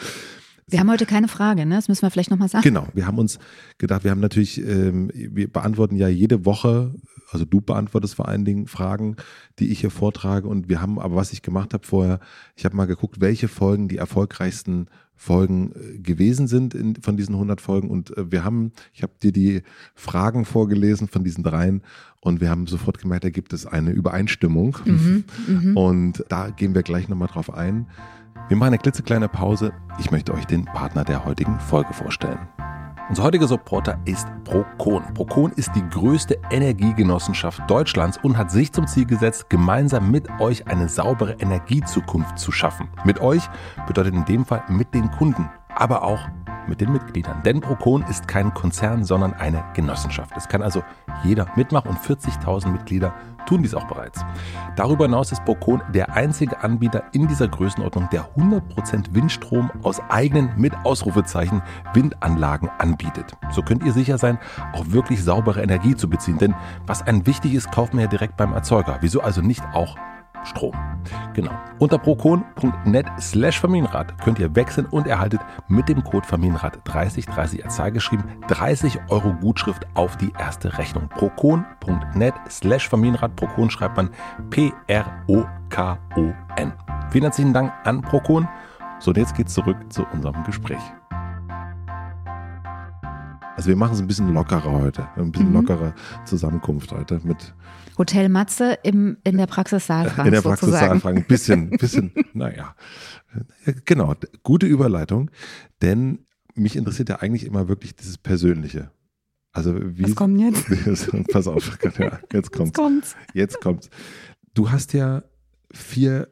[0.68, 1.76] Wir haben heute keine Frage, ne?
[1.76, 2.64] Das müssen wir vielleicht nochmal sagen.
[2.64, 3.38] Genau, wir haben uns
[3.78, 6.94] gedacht, wir haben natürlich, ähm, wir beantworten ja jede Woche,
[7.32, 9.16] also du beantwortest vor allen Dingen Fragen,
[9.60, 10.48] die ich hier vortrage.
[10.48, 12.20] Und wir haben, aber was ich gemacht habe vorher,
[12.56, 17.36] ich habe mal geguckt, welche Folgen die erfolgreichsten Folgen äh, gewesen sind in, von diesen
[17.36, 17.90] 100 Folgen.
[17.90, 19.64] Und äh, wir haben, ich habe dir die
[19.96, 21.82] Fragen vorgelesen von diesen dreien
[22.20, 24.78] und wir haben sofort gemerkt, da gibt es eine Übereinstimmung.
[24.86, 25.78] Mhm, mhm.
[25.78, 27.88] und da gehen wir gleich nochmal drauf ein.
[28.50, 29.74] Wir machen eine klitzekleine Pause.
[30.00, 32.40] Ich möchte euch den Partner der heutigen Folge vorstellen.
[33.08, 35.04] Unser heutiger Supporter ist Procon.
[35.14, 40.66] Procon ist die größte Energiegenossenschaft Deutschlands und hat sich zum Ziel gesetzt, gemeinsam mit euch
[40.66, 42.90] eine saubere Energiezukunft zu schaffen.
[43.04, 43.44] Mit euch
[43.86, 46.20] bedeutet in dem Fall mit den Kunden, aber auch
[46.68, 47.42] mit den Mitgliedern.
[47.44, 50.32] Denn Procon ist kein Konzern, sondern eine Genossenschaft.
[50.36, 50.84] Es kann also
[51.24, 53.14] jeder mitmachen und 40.000 Mitglieder
[53.46, 54.26] tun dies auch bereits.
[54.76, 60.52] Darüber hinaus ist Procon der einzige Anbieter in dieser Größenordnung, der 100% Windstrom aus eigenen
[60.58, 61.62] mit Ausrufezeichen
[61.94, 63.38] Windanlagen anbietet.
[63.52, 64.40] So könnt ihr sicher sein,
[64.74, 66.38] auch wirklich saubere Energie zu beziehen.
[66.38, 66.56] Denn
[66.88, 68.98] was ein wichtig ist, kauft man ja direkt beim Erzeuger.
[69.02, 69.96] Wieso also nicht auch
[70.46, 70.74] Strom.
[71.34, 71.52] Genau.
[71.80, 77.76] Unter procon.net slash Familienrat könnt ihr wechseln und erhaltet mit dem Code Familienrat 3030 als
[77.76, 81.10] Zahl geschrieben 30 Euro Gutschrift auf die erste Rechnung.
[81.10, 83.36] procon.net slash Familienrat.
[83.36, 84.10] Procon schreibt man
[84.50, 85.54] P-R-O-K-O-N.
[87.10, 88.48] Vielen herzlichen Dank an Procon.
[89.00, 90.82] So, und jetzt geht's zurück zu unserem Gespräch.
[93.56, 95.56] Also wir machen es ein bisschen lockerer heute, ein bisschen mhm.
[95.56, 95.94] lockerer
[96.26, 97.54] Zusammenkunft heute mit
[97.98, 100.28] Hotel Matze im, in der Praxis Saalfrank.
[100.28, 102.76] In der Praxis Saalfrank, ein bisschen, bisschen, naja.
[103.86, 105.32] Genau, gute Überleitung,
[105.82, 106.20] denn
[106.56, 108.92] mich interessiert ja eigentlich immer wirklich dieses Persönliche.
[109.52, 110.66] Also wie Was kommt jetzt?
[111.32, 112.72] Pass auf, ja, jetzt kommt's.
[112.72, 113.16] Jetzt kommt's.
[113.34, 113.90] Jetzt kommt's.
[114.54, 115.24] Du hast ja
[115.72, 116.28] vier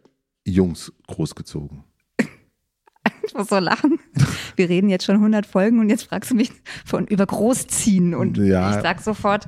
[0.46, 1.84] Jungs großgezogen.
[3.26, 4.00] Ich muss so lachen.
[4.56, 6.52] Wir reden jetzt schon 100 Folgen und jetzt fragst du mich
[6.86, 8.76] von über Großziehen und ja.
[8.76, 9.46] ich sag sofort,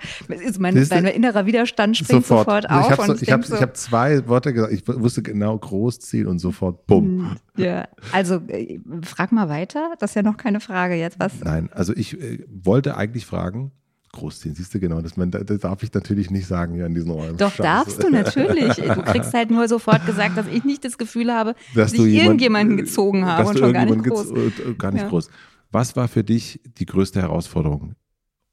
[0.57, 2.85] mein, mein innerer Widerstand springt sofort, sofort auf.
[2.85, 6.39] Ich habe so, ich hab, so, hab zwei Worte gesagt, ich wusste genau Großziehen und
[6.39, 7.37] sofort bumm.
[7.55, 11.19] Hm, ja, also äh, frag mal weiter, das ist ja noch keine Frage jetzt.
[11.19, 11.33] Was?
[11.43, 13.71] Nein, also ich äh, wollte eigentlich fragen,
[14.15, 14.55] großziehen.
[14.55, 17.37] Siehst du genau, das, man, das darf ich natürlich nicht sagen hier in diesen Räumen.
[17.37, 17.61] Doch, Scheiße.
[17.61, 18.73] darfst du natürlich.
[18.75, 21.99] Du kriegst halt nur sofort gesagt, dass ich nicht das Gefühl habe, dass, dass ich
[21.99, 24.31] jemand, irgendjemanden gezogen habe und schon gar nicht groß.
[24.31, 25.09] Äh, gar nicht ja.
[25.09, 25.29] groß.
[25.71, 27.95] Was war für dich die größte Herausforderung?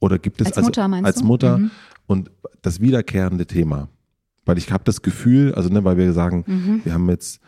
[0.01, 1.25] Oder gibt es als also, Mutter, meinst als du?
[1.25, 1.71] Mutter mhm.
[2.07, 3.89] und das wiederkehrende Thema?
[4.45, 6.81] Weil ich habe das Gefühl, also ne, weil wir sagen, mhm.
[6.85, 7.41] wir haben jetzt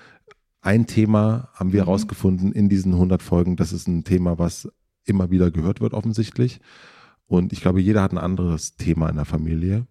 [0.61, 2.55] ein Thema, haben wir herausgefunden mhm.
[2.55, 4.68] in diesen 100 Folgen, das ist ein Thema, was
[5.05, 6.61] immer wieder gehört wird offensichtlich.
[7.27, 9.87] Und ich glaube, jeder hat ein anderes Thema in der Familie,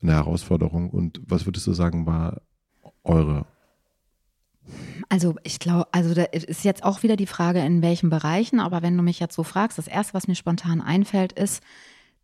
[0.00, 0.90] eine Herausforderung.
[0.90, 2.42] Und was würdest du sagen, war
[3.04, 3.46] eure?
[5.08, 8.82] Also ich glaube, also da ist jetzt auch wieder die Frage, in welchen Bereichen, aber
[8.82, 11.62] wenn du mich jetzt so fragst, das Erste, was mir spontan einfällt, ist,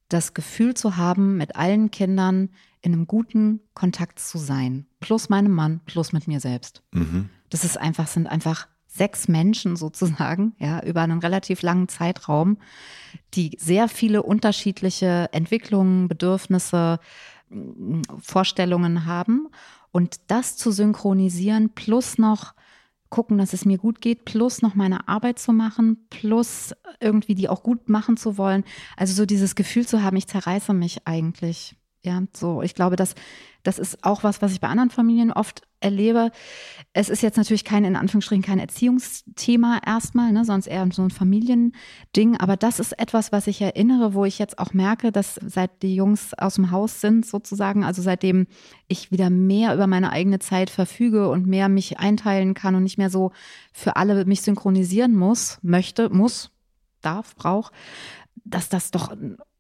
[0.09, 4.87] das Gefühl zu haben, mit allen Kindern in einem guten Kontakt zu sein.
[5.01, 6.83] Plus meinem Mann, plus mit mir selbst.
[6.93, 7.29] Mhm.
[7.51, 12.59] Das ist einfach, sind einfach sechs Menschen sozusagen, ja, über einen relativ langen Zeitraum,
[13.35, 16.99] die sehr viele unterschiedliche Entwicklungen, Bedürfnisse,
[18.21, 19.49] Vorstellungen haben.
[19.91, 22.55] Und das zu synchronisieren, plus noch
[23.11, 27.49] gucken, dass es mir gut geht, plus noch meine Arbeit zu machen, plus irgendwie die
[27.49, 28.65] auch gut machen zu wollen.
[28.97, 32.63] Also so dieses Gefühl zu haben, ich zerreiße mich eigentlich Ja, so.
[32.63, 33.15] Ich glaube, dass
[33.65, 36.31] das ist auch was, was ich bei anderen Familien oft erlebe.
[36.93, 41.11] Es ist jetzt natürlich kein, in Anführungsstrichen, kein Erziehungsthema erstmal, ne, sonst eher so ein
[41.11, 42.37] Familiending.
[42.39, 45.95] Aber das ist etwas, was ich erinnere, wo ich jetzt auch merke, dass seit die
[45.95, 48.47] Jungs aus dem Haus sind, sozusagen, also seitdem
[48.87, 52.99] ich wieder mehr über meine eigene Zeit verfüge und mehr mich einteilen kann und nicht
[52.99, 53.33] mehr so
[53.73, 56.53] für alle mich synchronisieren muss, möchte, muss,
[57.03, 57.73] darf, braucht,
[58.45, 59.15] dass das doch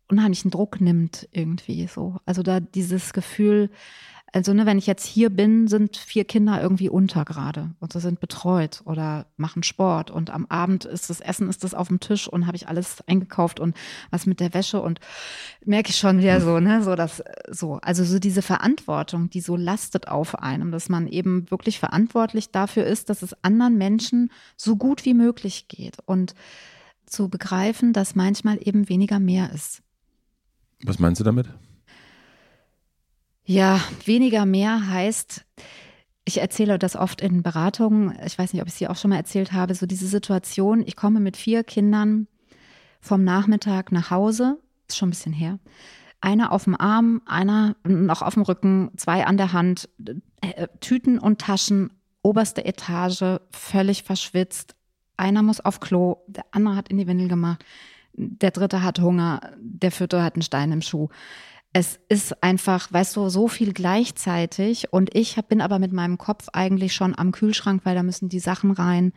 [0.09, 2.17] unheimlichen Druck nimmt irgendwie so.
[2.27, 3.71] Also da dieses Gefühl,
[4.33, 8.01] also ne, wenn ich jetzt hier bin, sind vier Kinder irgendwie unter gerade und sie
[8.01, 12.01] sind betreut oder machen Sport und am Abend ist das Essen ist das auf dem
[12.01, 13.75] Tisch und habe ich alles eingekauft und
[14.11, 15.01] was mit der Wäsche und
[15.65, 19.57] merke ich schon wieder so, ne, so das so, also so diese Verantwortung, die so
[19.57, 24.77] lastet auf einem, dass man eben wirklich verantwortlich dafür ist, dass es anderen Menschen so
[24.77, 26.35] gut wie möglich geht und
[27.07, 29.83] zu begreifen, dass manchmal eben weniger mehr ist.
[30.85, 31.49] Was meinst du damit?
[33.45, 35.45] Ja, weniger mehr heißt,
[36.25, 39.09] ich erzähle das oft in Beratungen, ich weiß nicht, ob ich es hier auch schon
[39.11, 42.29] mal erzählt habe, so diese Situation, ich komme mit vier Kindern
[43.01, 45.59] vom Nachmittag nach Hause, ist schon ein bisschen her.
[46.21, 49.89] Einer auf dem Arm, einer noch auf dem Rücken, zwei an der Hand,
[50.43, 54.75] äh, Tüten und Taschen, oberste Etage, völlig verschwitzt.
[55.17, 57.65] Einer muss auf Klo, der andere hat in die Windel gemacht
[58.19, 61.09] der dritte hat Hunger, der vierte hat einen Stein im Schuh.
[61.73, 66.49] Es ist einfach, weißt du, so viel gleichzeitig und ich bin aber mit meinem Kopf
[66.53, 69.13] eigentlich schon am Kühlschrank, weil da müssen die Sachen rein.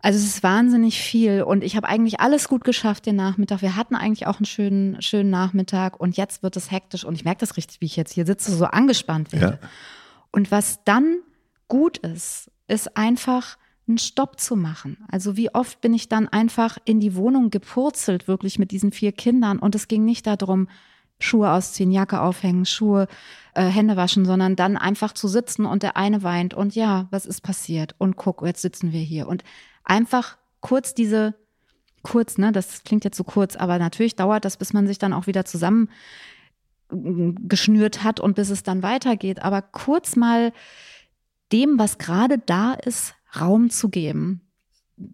[0.00, 3.62] Also es ist wahnsinnig viel und ich habe eigentlich alles gut geschafft den Nachmittag.
[3.62, 7.24] Wir hatten eigentlich auch einen schönen, schönen Nachmittag und jetzt wird es hektisch und ich
[7.24, 9.58] merke das richtig, wie ich jetzt hier sitze, so angespannt werde.
[9.60, 9.68] Ja.
[10.30, 11.18] Und was dann
[11.68, 14.98] gut ist, ist einfach einen Stopp zu machen.
[15.08, 19.12] Also wie oft bin ich dann einfach in die Wohnung gepurzelt, wirklich mit diesen vier
[19.12, 19.58] Kindern.
[19.58, 20.68] Und es ging nicht darum,
[21.18, 23.08] Schuhe ausziehen, Jacke aufhängen, Schuhe,
[23.54, 27.26] äh, Hände waschen, sondern dann einfach zu sitzen und der eine weint und ja, was
[27.26, 27.94] ist passiert?
[27.98, 29.26] Und guck, jetzt sitzen wir hier.
[29.28, 29.42] Und
[29.82, 31.34] einfach kurz diese,
[32.02, 35.14] kurz, ne, das klingt jetzt so kurz, aber natürlich dauert das, bis man sich dann
[35.14, 35.88] auch wieder zusammen
[36.92, 39.42] äh, geschnürt hat und bis es dann weitergeht.
[39.42, 40.52] Aber kurz mal
[41.50, 44.42] dem, was gerade da ist, Raum zu geben.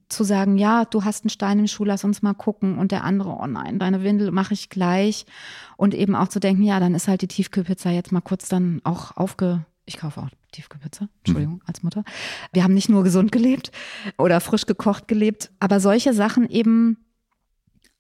[0.09, 2.79] Zu sagen, ja, du hast einen Stein im Schuh, lass uns mal gucken.
[2.79, 5.27] Und der andere, oh nein, deine Windel mache ich gleich.
[5.77, 8.81] Und eben auch zu denken, ja, dann ist halt die Tiefkühlpizza jetzt mal kurz dann
[8.85, 11.63] auch aufge, ich kaufe auch Tiefkühlpizza, Entschuldigung, mhm.
[11.67, 12.05] als Mutter.
[12.53, 13.73] Wir haben nicht nur gesund gelebt
[14.19, 16.99] oder frisch gekocht gelebt, aber solche Sachen eben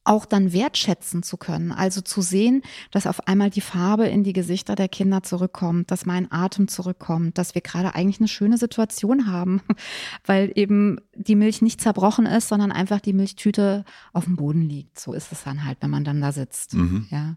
[0.04, 1.72] auch dann wertschätzen zu können.
[1.72, 6.06] Also zu sehen, dass auf einmal die Farbe in die Gesichter der Kinder zurückkommt, dass
[6.06, 9.60] mein Atem zurückkommt, dass wir gerade eigentlich eine schöne Situation haben,
[10.24, 14.98] weil eben die Milch nicht zerbrochen ist, sondern einfach die Milchtüte auf dem Boden liegt.
[14.98, 16.74] So ist es dann halt, wenn man dann da sitzt.
[16.74, 17.06] Mhm.
[17.10, 17.36] Ja.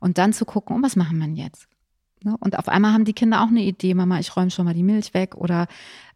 [0.00, 1.68] Und dann zu gucken, oh, was machen wir jetzt?
[2.24, 2.36] Ne?
[2.40, 4.82] Und auf einmal haben die Kinder auch eine Idee, Mama, ich räume schon mal die
[4.82, 5.66] Milch weg oder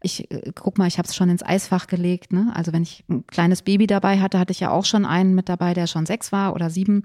[0.01, 2.31] ich äh, guck mal, ich habe es schon ins Eisfach gelegt.
[2.31, 2.51] Ne?
[2.53, 5.49] Also wenn ich ein kleines Baby dabei hatte, hatte ich ja auch schon einen mit
[5.49, 7.03] dabei, der schon sechs war oder sieben.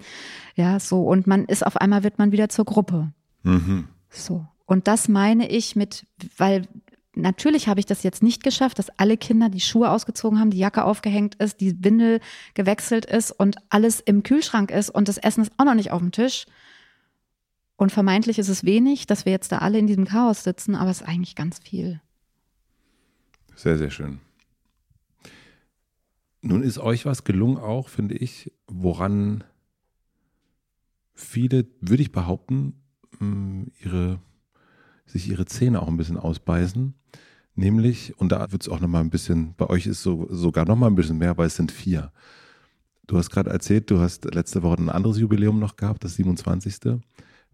[0.54, 1.02] Ja, so.
[1.02, 3.12] Und man ist auf einmal wird man wieder zur Gruppe.
[3.42, 3.88] Mhm.
[4.10, 4.46] So.
[4.66, 6.66] Und das meine ich mit, weil
[7.14, 10.58] natürlich habe ich das jetzt nicht geschafft, dass alle Kinder die Schuhe ausgezogen haben, die
[10.58, 12.20] Jacke aufgehängt ist, die Windel
[12.54, 16.00] gewechselt ist und alles im Kühlschrank ist und das Essen ist auch noch nicht auf
[16.00, 16.46] dem Tisch.
[17.76, 20.90] Und vermeintlich ist es wenig, dass wir jetzt da alle in diesem Chaos sitzen, aber
[20.90, 22.00] es ist eigentlich ganz viel.
[23.56, 24.20] Sehr, sehr schön.
[26.40, 29.44] Nun ist euch was gelungen auch, finde ich, woran
[31.14, 32.74] viele, würde ich behaupten,
[33.20, 34.20] mm, ihre,
[35.06, 36.94] sich ihre Zähne auch ein bisschen ausbeißen.
[37.54, 40.90] Nämlich, und da wird es auch nochmal ein bisschen, bei euch ist so, sogar nochmal
[40.90, 42.10] ein bisschen mehr, weil es sind vier.
[43.06, 47.00] Du hast gerade erzählt, du hast letzte Woche ein anderes Jubiläum noch gehabt, das 27.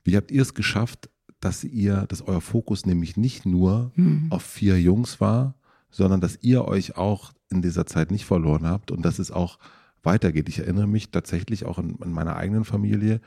[0.04, 4.26] Wie habt ihr es geschafft, dass ihr, dass euer Fokus nämlich nicht nur mhm.
[4.30, 5.54] auf vier Jungs war,
[5.90, 9.58] sondern dass ihr euch auch in dieser Zeit nicht verloren habt und dass es auch
[10.02, 10.48] weitergeht.
[10.48, 13.20] Ich erinnere mich tatsächlich auch in, in meiner eigenen Familie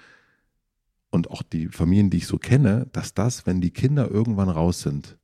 [1.10, 4.82] und auch die Familien, die ich so kenne, dass das, wenn die Kinder irgendwann raus
[4.82, 5.18] sind,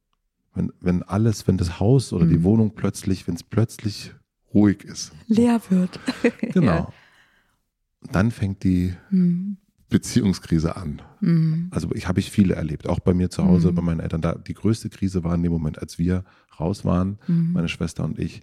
[0.53, 2.29] wenn, wenn alles, wenn das Haus oder mhm.
[2.29, 4.13] die Wohnung plötzlich, wenn es plötzlich
[4.53, 5.11] ruhig ist.
[5.27, 5.99] Leer wird.
[6.53, 6.93] genau.
[8.03, 8.11] Ja.
[8.11, 9.57] Dann fängt die, mhm.
[9.89, 11.01] Beziehungskrise an.
[11.21, 11.67] Mhm.
[11.71, 13.75] Also ich habe ich viele erlebt, auch bei mir zu Hause, mhm.
[13.75, 14.21] bei meinen Eltern.
[14.21, 16.25] Da die größte Krise war in dem Moment, als wir
[16.59, 17.53] raus waren, mhm.
[17.53, 18.41] meine Schwester und ich.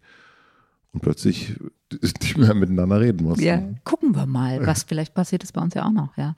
[0.92, 1.54] Und plötzlich
[2.02, 3.44] nicht mehr miteinander reden mussten.
[3.44, 6.34] Ja, gucken wir mal, was vielleicht passiert ist bei uns ja auch noch, ja.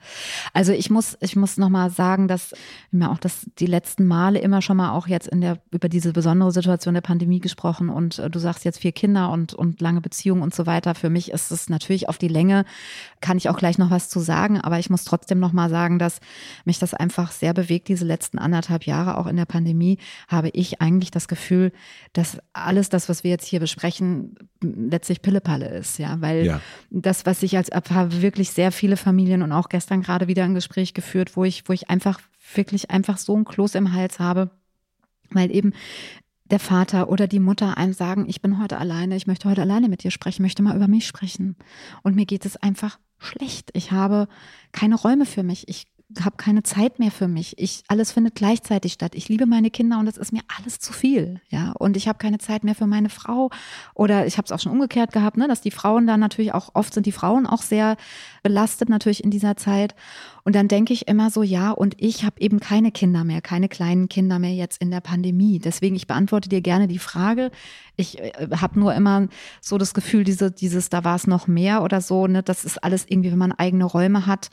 [0.53, 2.53] Also ich muss, ich muss nochmal sagen, dass
[2.91, 6.13] mir auch das die letzten Male immer schon mal auch jetzt in der, über diese
[6.13, 10.01] besondere Situation der Pandemie gesprochen und äh, du sagst jetzt vier Kinder und, und lange
[10.01, 10.95] Beziehungen und so weiter.
[10.95, 12.65] Für mich ist es natürlich auf die Länge,
[13.21, 16.19] kann ich auch gleich noch was zu sagen, aber ich muss trotzdem nochmal sagen, dass
[16.65, 20.81] mich das einfach sehr bewegt, diese letzten anderthalb Jahre, auch in der Pandemie, habe ich
[20.81, 21.71] eigentlich das Gefühl,
[22.13, 26.61] dass alles das, was wir jetzt hier besprechen, letztlich Pillepalle ist, ja, weil ja.
[26.89, 30.55] das, was ich als habe wirklich sehr viele Familien und auch gestern gerade wieder ein
[30.55, 32.19] Gespräch geführt, wo ich, wo ich einfach
[32.55, 34.49] wirklich einfach so ein Kloß im Hals habe,
[35.31, 35.73] weil eben
[36.45, 39.89] der Vater oder die Mutter einem sagen, ich bin heute alleine, ich möchte heute alleine
[39.89, 41.55] mit dir sprechen, möchte mal über mich sprechen.
[42.03, 43.71] Und mir geht es einfach schlecht.
[43.73, 44.27] Ich habe
[44.71, 45.67] keine Räume für mich.
[45.67, 45.87] Ich
[46.21, 47.59] habe keine Zeit mehr für mich.
[47.59, 49.13] Ich alles findet gleichzeitig statt.
[49.13, 51.73] Ich liebe meine Kinder und es ist mir alles zu viel, ja.
[51.73, 53.49] Und ich habe keine Zeit mehr für meine Frau
[53.93, 56.69] oder ich habe es auch schon umgekehrt gehabt, ne, dass die Frauen dann natürlich auch
[56.75, 57.97] oft sind die Frauen auch sehr
[58.41, 59.95] belastet natürlich in dieser Zeit.
[60.45, 63.67] Und dann denke ich immer so, ja, und ich habe eben keine Kinder mehr, keine
[63.67, 65.59] kleinen Kinder mehr jetzt in der Pandemie.
[65.59, 67.51] Deswegen ich beantworte dir gerne die Frage.
[67.97, 69.27] Ich äh, habe nur immer
[69.59, 72.81] so das Gefühl, diese dieses da war es noch mehr oder so, ne, das ist
[72.81, 74.49] alles irgendwie, wenn man eigene Räume hat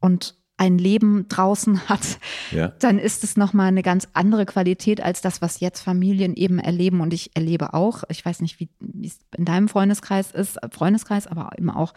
[0.00, 2.18] und ein Leben draußen hat,
[2.50, 2.68] ja.
[2.78, 7.00] dann ist es nochmal eine ganz andere Qualität als das, was jetzt Familien eben erleben.
[7.00, 8.68] Und ich erlebe auch, ich weiß nicht, wie
[9.04, 11.94] es in deinem Freundeskreis ist, Freundeskreis, aber eben auch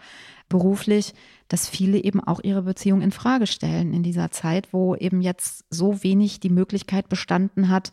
[0.48, 1.14] beruflich,
[1.48, 5.64] dass viele eben auch ihre Beziehung in Frage stellen in dieser Zeit, wo eben jetzt
[5.70, 7.92] so wenig die Möglichkeit bestanden hat,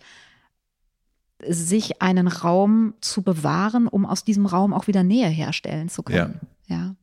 [1.45, 6.39] sich einen Raum zu bewahren, um aus diesem Raum auch wieder Nähe herstellen zu können.
[6.67, 6.75] Ja.
[6.75, 6.95] ja.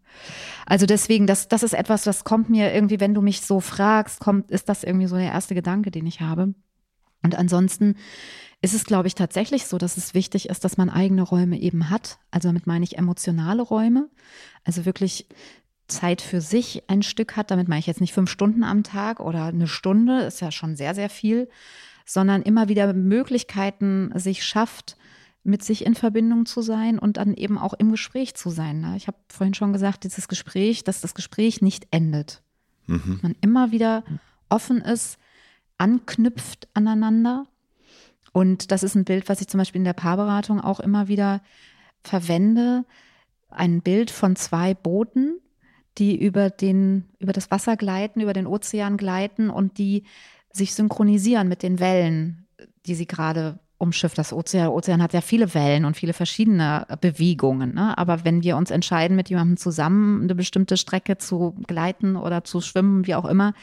[0.70, 4.20] Also deswegen, das, das ist etwas, das kommt mir irgendwie, wenn du mich so fragst,
[4.20, 6.54] kommt, ist das irgendwie so der erste Gedanke, den ich habe.
[7.24, 7.96] Und ansonsten
[8.62, 11.90] ist es, glaube ich, tatsächlich so, dass es wichtig ist, dass man eigene Räume eben
[11.90, 12.20] hat.
[12.30, 14.10] Also damit meine ich emotionale Räume.
[14.62, 15.26] Also wirklich
[15.88, 17.50] Zeit für sich ein Stück hat.
[17.50, 20.76] Damit meine ich jetzt nicht fünf Stunden am Tag oder eine Stunde, ist ja schon
[20.76, 21.48] sehr, sehr viel,
[22.06, 24.96] sondern immer wieder Möglichkeiten sich schafft,
[25.42, 28.80] mit sich in Verbindung zu sein und dann eben auch im Gespräch zu sein.
[28.80, 28.96] Ne?
[28.96, 32.42] Ich habe vorhin schon gesagt, dieses Gespräch, dass das Gespräch nicht endet.
[32.86, 33.20] Mhm.
[33.22, 34.04] Man immer wieder
[34.48, 35.18] offen ist,
[35.78, 37.46] anknüpft aneinander.
[38.32, 41.40] Und das ist ein Bild, was ich zum Beispiel in der Paarberatung auch immer wieder
[42.02, 42.84] verwende.
[43.48, 45.40] Ein Bild von zwei Booten,
[45.98, 50.04] die über, den, über das Wasser gleiten, über den Ozean gleiten und die
[50.52, 52.46] sich synchronisieren mit den Wellen,
[52.86, 54.18] die sie gerade umschifft.
[54.18, 57.74] Das Ozean, Ozean hat ja viele Wellen und viele verschiedene Bewegungen.
[57.74, 57.96] Ne?
[57.96, 62.60] Aber wenn wir uns entscheiden, mit jemandem zusammen eine bestimmte Strecke zu gleiten oder zu
[62.60, 63.54] schwimmen, wie auch immer,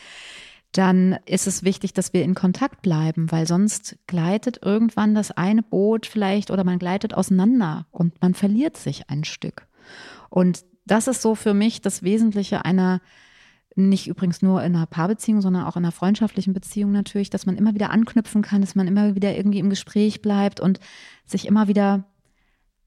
[0.71, 5.63] dann ist es wichtig, dass wir in Kontakt bleiben, weil sonst gleitet irgendwann das eine
[5.63, 9.67] Boot vielleicht oder man gleitet auseinander und man verliert sich ein Stück.
[10.29, 13.01] Und das ist so für mich das Wesentliche einer
[13.77, 17.57] nicht übrigens nur in einer Paarbeziehung, sondern auch in einer freundschaftlichen Beziehung natürlich, dass man
[17.57, 20.79] immer wieder anknüpfen kann, dass man immer wieder irgendwie im Gespräch bleibt und
[21.25, 22.05] sich immer wieder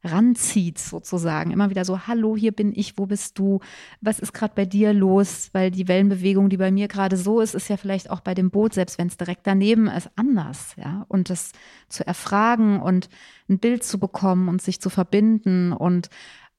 [0.02, 1.50] ranzieht sozusagen.
[1.50, 3.60] Immer wieder so, hallo, hier bin ich, wo bist du?
[4.00, 5.50] Was ist gerade bei dir los?
[5.52, 8.50] Weil die Wellenbewegung, die bei mir gerade so ist, ist ja vielleicht auch bei dem
[8.50, 10.74] Boot, selbst wenn es direkt daneben ist, anders.
[10.76, 11.04] Ja?
[11.08, 11.52] Und das
[11.88, 13.08] zu erfragen und
[13.48, 16.08] ein Bild zu bekommen und sich zu verbinden und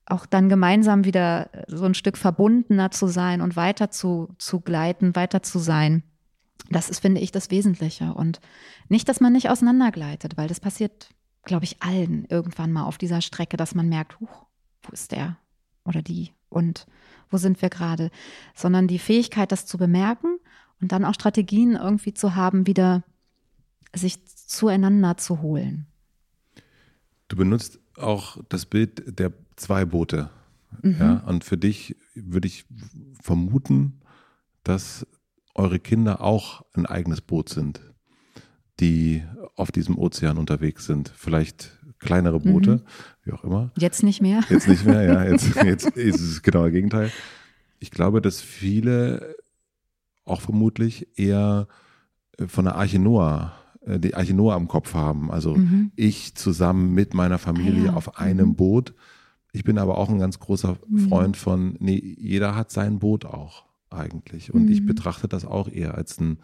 [0.05, 5.15] auch dann gemeinsam wieder so ein Stück verbundener zu sein und weiter zu, zu gleiten,
[5.15, 6.03] weiter zu sein.
[6.69, 8.13] Das ist, finde ich, das Wesentliche.
[8.13, 8.39] Und
[8.89, 11.09] nicht, dass man nicht auseinandergleitet, weil das passiert,
[11.43, 14.45] glaube ich, allen irgendwann mal auf dieser Strecke, dass man merkt, huch,
[14.83, 15.37] wo ist der
[15.85, 16.85] oder die und
[17.29, 18.11] wo sind wir gerade,
[18.53, 20.37] sondern die Fähigkeit, das zu bemerken
[20.81, 23.03] und dann auch Strategien irgendwie zu haben, wieder
[23.93, 25.87] sich zueinander zu holen.
[27.27, 30.29] Du benutzt auch das Bild der zwei Boote.
[30.81, 30.97] Mhm.
[30.99, 32.65] Ja, und für dich würde ich
[33.21, 34.01] vermuten,
[34.63, 35.05] dass
[35.55, 37.81] eure Kinder auch ein eigenes Boot sind,
[38.79, 39.23] die
[39.55, 41.11] auf diesem Ozean unterwegs sind.
[41.15, 42.81] Vielleicht kleinere Boote, mhm.
[43.23, 43.71] wie auch immer.
[43.77, 44.41] Jetzt nicht mehr.
[44.49, 45.23] Jetzt nicht mehr, ja.
[45.23, 47.11] Jetzt, jetzt ist es genau das Gegenteil.
[47.79, 49.35] Ich glaube, dass viele
[50.23, 51.67] auch vermutlich eher
[52.47, 55.31] von der Arche Noah die Arche Noah am Kopf haben.
[55.31, 55.91] Also mhm.
[55.95, 57.93] ich zusammen mit meiner Familie ah, ja.
[57.93, 58.55] auf einem mhm.
[58.55, 58.93] Boot.
[59.53, 61.09] Ich bin aber auch ein ganz großer mhm.
[61.09, 64.53] Freund von, nee, jeder hat sein Boot auch eigentlich.
[64.53, 64.85] Und ich mhm.
[64.87, 66.39] betrachte das auch eher als ein,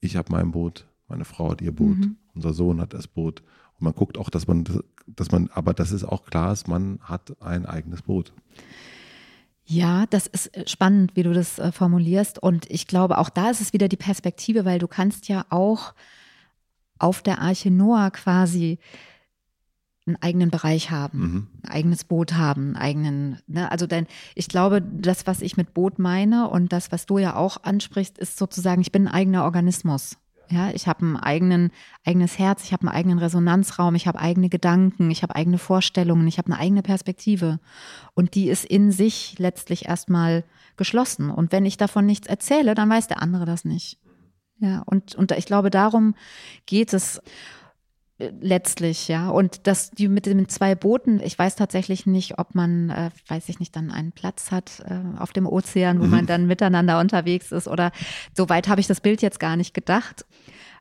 [0.00, 2.16] ich habe mein Boot, meine Frau hat ihr Boot, mhm.
[2.34, 3.42] unser Sohn hat das Boot.
[3.78, 4.64] Und man guckt auch, dass man,
[5.06, 8.32] dass man, aber das ist auch klar, ist, man hat ein eigenes Boot.
[9.64, 12.38] Ja, das ist äh, spannend, wie du das äh, formulierst.
[12.40, 15.92] Und ich glaube, auch da ist es wieder die Perspektive, weil du kannst ja auch
[16.98, 18.78] auf der Arche Noah quasi
[20.06, 21.46] einen eigenen Bereich haben, mhm.
[21.62, 23.70] ein eigenes Boot haben, einen eigenen, ne?
[23.70, 27.34] also denn ich glaube, das, was ich mit Boot meine und das, was du ja
[27.34, 30.16] auch ansprichst, ist sozusagen, ich bin ein eigener Organismus.
[30.48, 31.72] Ja, ich habe ein eigenen,
[32.04, 36.28] eigenes Herz, ich habe einen eigenen Resonanzraum, ich habe eigene Gedanken, ich habe eigene Vorstellungen,
[36.28, 37.58] ich habe eine eigene Perspektive.
[38.14, 40.44] Und die ist in sich letztlich erstmal
[40.76, 41.30] geschlossen.
[41.30, 43.98] Und wenn ich davon nichts erzähle, dann weiß der andere das nicht.
[44.58, 46.14] Ja, und, und ich glaube, darum
[46.64, 47.20] geht es
[48.18, 49.28] letztlich, ja.
[49.28, 53.48] Und das, die mit den zwei Booten, ich weiß tatsächlich nicht, ob man, äh, weiß
[53.48, 56.10] ich nicht, dann einen Platz hat äh, auf dem Ozean, wo mhm.
[56.10, 57.92] man dann miteinander unterwegs ist oder
[58.34, 60.24] so weit habe ich das Bild jetzt gar nicht gedacht.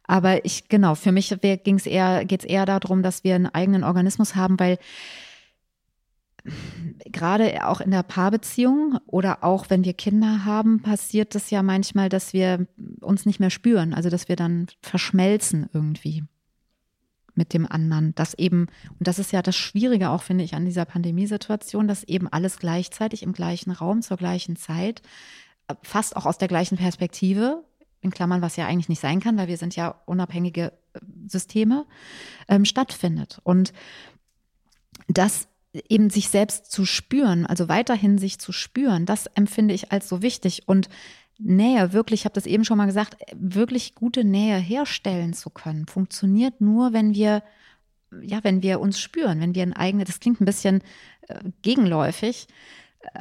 [0.07, 3.47] Aber ich, genau, für mich ging es eher, geht es eher darum, dass wir einen
[3.47, 4.77] eigenen Organismus haben, weil
[7.05, 12.09] gerade auch in der Paarbeziehung oder auch wenn wir Kinder haben, passiert es ja manchmal,
[12.09, 12.67] dass wir
[13.01, 16.23] uns nicht mehr spüren, also dass wir dann verschmelzen irgendwie
[17.33, 18.15] mit dem anderen.
[18.15, 22.03] Das eben, und das ist ja das Schwierige auch, finde ich, an dieser Pandemiesituation, dass
[22.03, 25.01] eben alles gleichzeitig im gleichen Raum zur gleichen Zeit,
[25.81, 27.63] fast auch aus der gleichen Perspektive,
[28.01, 31.85] in Klammern, was ja eigentlich nicht sein kann, weil wir sind ja unabhängige äh, Systeme,
[32.47, 33.41] ähm, stattfindet.
[33.43, 33.73] Und
[35.07, 35.47] das
[35.89, 40.21] eben sich selbst zu spüren, also weiterhin sich zu spüren, das empfinde ich als so
[40.21, 40.63] wichtig.
[40.67, 40.89] Und
[41.37, 45.87] Nähe, wirklich, ich habe das eben schon mal gesagt, wirklich gute Nähe herstellen zu können,
[45.87, 47.43] funktioniert nur, wenn wir,
[48.21, 50.81] ja, wenn wir uns spüren, wenn wir ein eigenes, das klingt ein bisschen
[51.27, 52.47] äh, gegenläufig,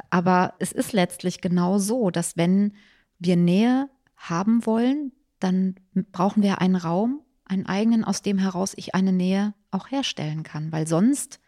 [0.09, 2.73] aber es ist letztlich genau so, dass wenn
[3.19, 5.75] wir Nähe haben wollen, dann
[6.11, 10.71] brauchen wir einen Raum, einen eigenen, aus dem heraus ich eine Nähe auch herstellen kann,
[10.71, 11.39] weil sonst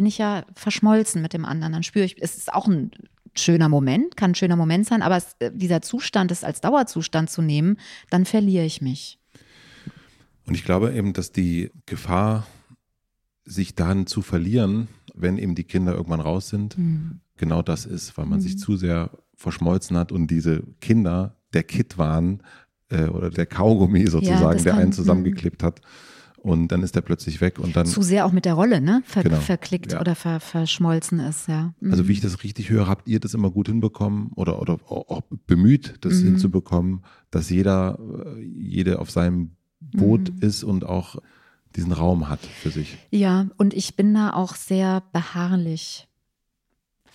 [0.00, 1.74] bin ich ja verschmolzen mit dem anderen.
[1.74, 2.90] Dann spüre ich, es ist auch ein
[3.34, 7.28] schöner Moment, kann ein schöner Moment sein, aber es, äh, dieser Zustand ist als Dauerzustand
[7.28, 7.76] zu nehmen,
[8.08, 9.18] dann verliere ich mich.
[10.46, 12.46] Und ich glaube eben, dass die Gefahr,
[13.44, 17.20] sich dann zu verlieren, wenn eben die Kinder irgendwann raus sind, mhm.
[17.36, 18.42] genau das ist, weil man mhm.
[18.42, 22.42] sich zu sehr verschmolzen hat und diese Kinder der Kit waren
[22.88, 25.82] äh, oder der Kaugummi sozusagen, ja, der einen zusammengeklebt hat.
[26.42, 27.84] Und dann ist er plötzlich weg und dann.
[27.84, 29.02] Zu sehr auch mit der Rolle, ne?
[29.04, 30.00] Ver genau, verklickt ja.
[30.00, 31.74] oder ver verschmolzen ist, ja.
[31.80, 31.90] Mhm.
[31.90, 35.20] Also wie ich das richtig höre, habt ihr das immer gut hinbekommen oder, oder auch
[35.46, 36.28] bemüht, das mhm.
[36.28, 37.98] hinzubekommen, dass jeder,
[38.36, 39.50] äh, jede auf seinem
[39.80, 40.38] Boot mhm.
[40.40, 41.16] ist und auch
[41.76, 42.96] diesen Raum hat für sich.
[43.10, 46.08] Ja, und ich bin da auch sehr beharrlich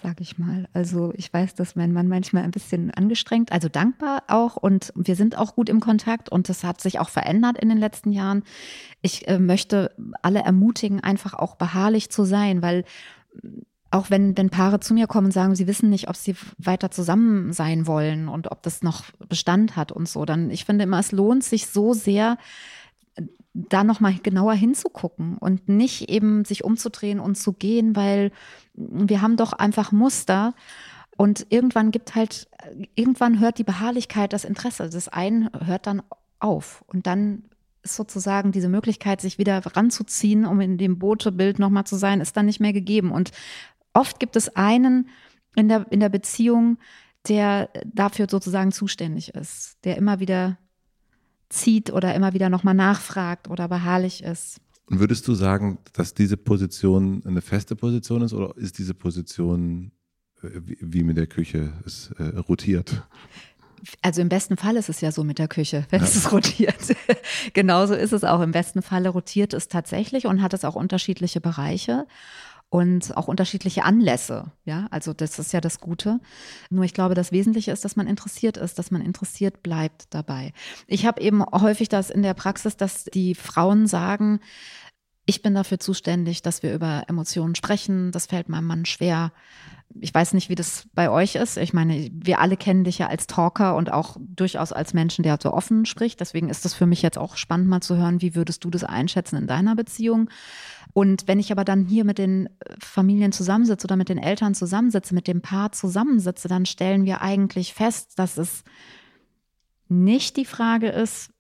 [0.05, 0.67] sag ich mal.
[0.73, 5.15] Also ich weiß, dass mein Mann manchmal ein bisschen angestrengt, also dankbar auch und wir
[5.15, 8.43] sind auch gut im Kontakt und das hat sich auch verändert in den letzten Jahren.
[9.01, 9.91] Ich äh, möchte
[10.21, 12.83] alle ermutigen, einfach auch beharrlich zu sein, weil
[13.89, 16.91] auch wenn, wenn Paare zu mir kommen und sagen, sie wissen nicht, ob sie weiter
[16.91, 20.99] zusammen sein wollen und ob das noch Bestand hat und so, dann ich finde immer,
[20.99, 22.37] es lohnt sich so sehr,
[23.55, 28.31] da nochmal genauer hinzugucken und nicht eben sich umzudrehen und zu gehen, weil
[28.73, 30.53] wir haben doch einfach Muster.
[31.15, 32.49] Und irgendwann gibt halt,
[32.95, 36.03] irgendwann hört die Beharrlichkeit das Interesse des einen hört dann
[36.39, 36.83] auf.
[36.87, 37.43] Und dann
[37.81, 42.35] ist sozusagen diese Möglichkeit, sich wieder ranzuziehen, um in dem Bootebild nochmal zu sein, ist
[42.35, 43.11] dann nicht mehr gegeben.
[43.11, 43.31] Und
[43.93, 45.07] oft gibt es einen
[45.55, 46.77] in der, in der Beziehung,
[47.29, 50.57] der dafür sozusagen zuständig ist, der immer wieder
[51.49, 54.59] zieht oder immer wieder nochmal nachfragt oder beharrlich ist.
[54.87, 59.91] Und würdest du sagen, dass diese Position eine feste Position ist oder ist diese Position
[60.43, 63.03] äh, wie mit der Küche, es äh, rotiert?
[64.01, 66.07] Also im besten Fall ist es ja so mit der Küche, wenn ja.
[66.07, 66.95] es rotiert.
[67.53, 68.41] Genauso ist es auch.
[68.41, 72.05] Im besten Falle rotiert es tatsächlich und hat es auch unterschiedliche Bereiche
[72.75, 74.51] und auch unterschiedliche Anlässe.
[74.65, 76.19] Ja, also das ist ja das Gute.
[76.69, 80.51] Nur ich glaube, das Wesentliche ist, dass man interessiert ist, dass man interessiert bleibt dabei.
[80.85, 84.41] Ich habe eben häufig das in der Praxis, dass die Frauen sagen,
[85.25, 88.11] ich bin dafür zuständig, dass wir über Emotionen sprechen.
[88.11, 89.31] Das fällt meinem Mann schwer.
[90.01, 91.55] Ich weiß nicht, wie das bei euch ist.
[91.55, 95.39] Ich meine, wir alle kennen dich ja als Talker und auch durchaus als Menschen, der
[95.41, 96.19] so offen spricht.
[96.19, 98.83] Deswegen ist das für mich jetzt auch spannend, mal zu hören, wie würdest du das
[98.83, 100.29] einschätzen in deiner Beziehung?
[100.97, 102.47] Und wenn ich aber dann hier mit den
[102.79, 107.73] Familien zusammensitze oder mit den Eltern zusammensitze, mit dem Paar zusammensitze, dann stellen wir eigentlich
[107.73, 108.63] fest, dass es
[109.89, 111.31] nicht die Frage ist,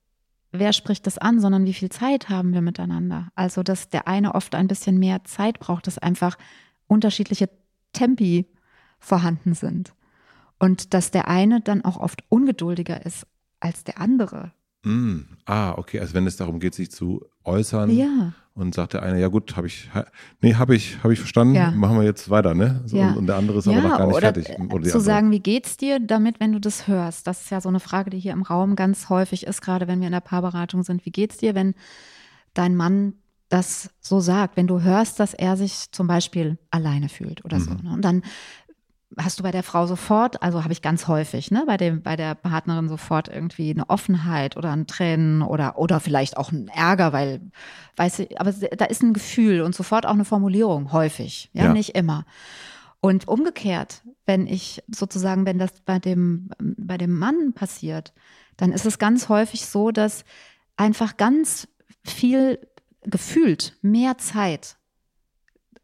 [0.51, 3.29] wer spricht das an, sondern wie viel Zeit haben wir miteinander.
[3.35, 6.37] Also, dass der eine oft ein bisschen mehr Zeit braucht, dass einfach
[6.87, 7.49] unterschiedliche
[7.93, 8.47] Tempi
[8.99, 9.93] vorhanden sind.
[10.59, 13.25] Und dass der eine dann auch oft ungeduldiger ist
[13.61, 14.51] als der andere.
[14.83, 18.33] Mm, ah, okay, also wenn es darum geht, sich zu äußern ja.
[18.55, 19.89] Und sagt der eine, ja gut, habe ich,
[20.41, 21.71] nee, habe ich, habe ich verstanden, ja.
[21.71, 22.81] machen wir jetzt weiter, ne?
[22.85, 23.09] So, ja.
[23.09, 24.49] und, und, der andere ist aber noch gar nicht oder fertig.
[24.49, 25.01] Oder zu andere.
[25.01, 27.27] sagen, wie geht's dir damit, wenn du das hörst?
[27.27, 29.99] Das ist ja so eine Frage, die hier im Raum ganz häufig ist, gerade wenn
[29.99, 31.05] wir in der Paarberatung sind.
[31.05, 31.75] Wie geht's dir, wenn
[32.53, 33.15] dein Mann
[33.49, 37.71] das so sagt, wenn du hörst, dass er sich zum Beispiel alleine fühlt oder so.
[37.71, 37.79] Mhm.
[37.83, 37.93] Ne?
[37.93, 38.23] Und dann
[39.17, 42.15] hast du bei der Frau sofort, also habe ich ganz häufig, ne, bei dem, bei
[42.15, 47.13] der Partnerin sofort irgendwie eine Offenheit oder ein Tränen oder, oder vielleicht auch ein Ärger,
[47.13, 47.41] weil,
[47.95, 51.73] weißt du, aber da ist ein Gefühl und sofort auch eine Formulierung, häufig, ja, Ja.
[51.73, 52.25] nicht immer.
[52.99, 58.13] Und umgekehrt, wenn ich sozusagen, wenn das bei dem, bei dem Mann passiert,
[58.57, 60.25] dann ist es ganz häufig so, dass
[60.75, 61.67] einfach ganz
[62.03, 62.59] viel
[63.03, 64.77] gefühlt mehr Zeit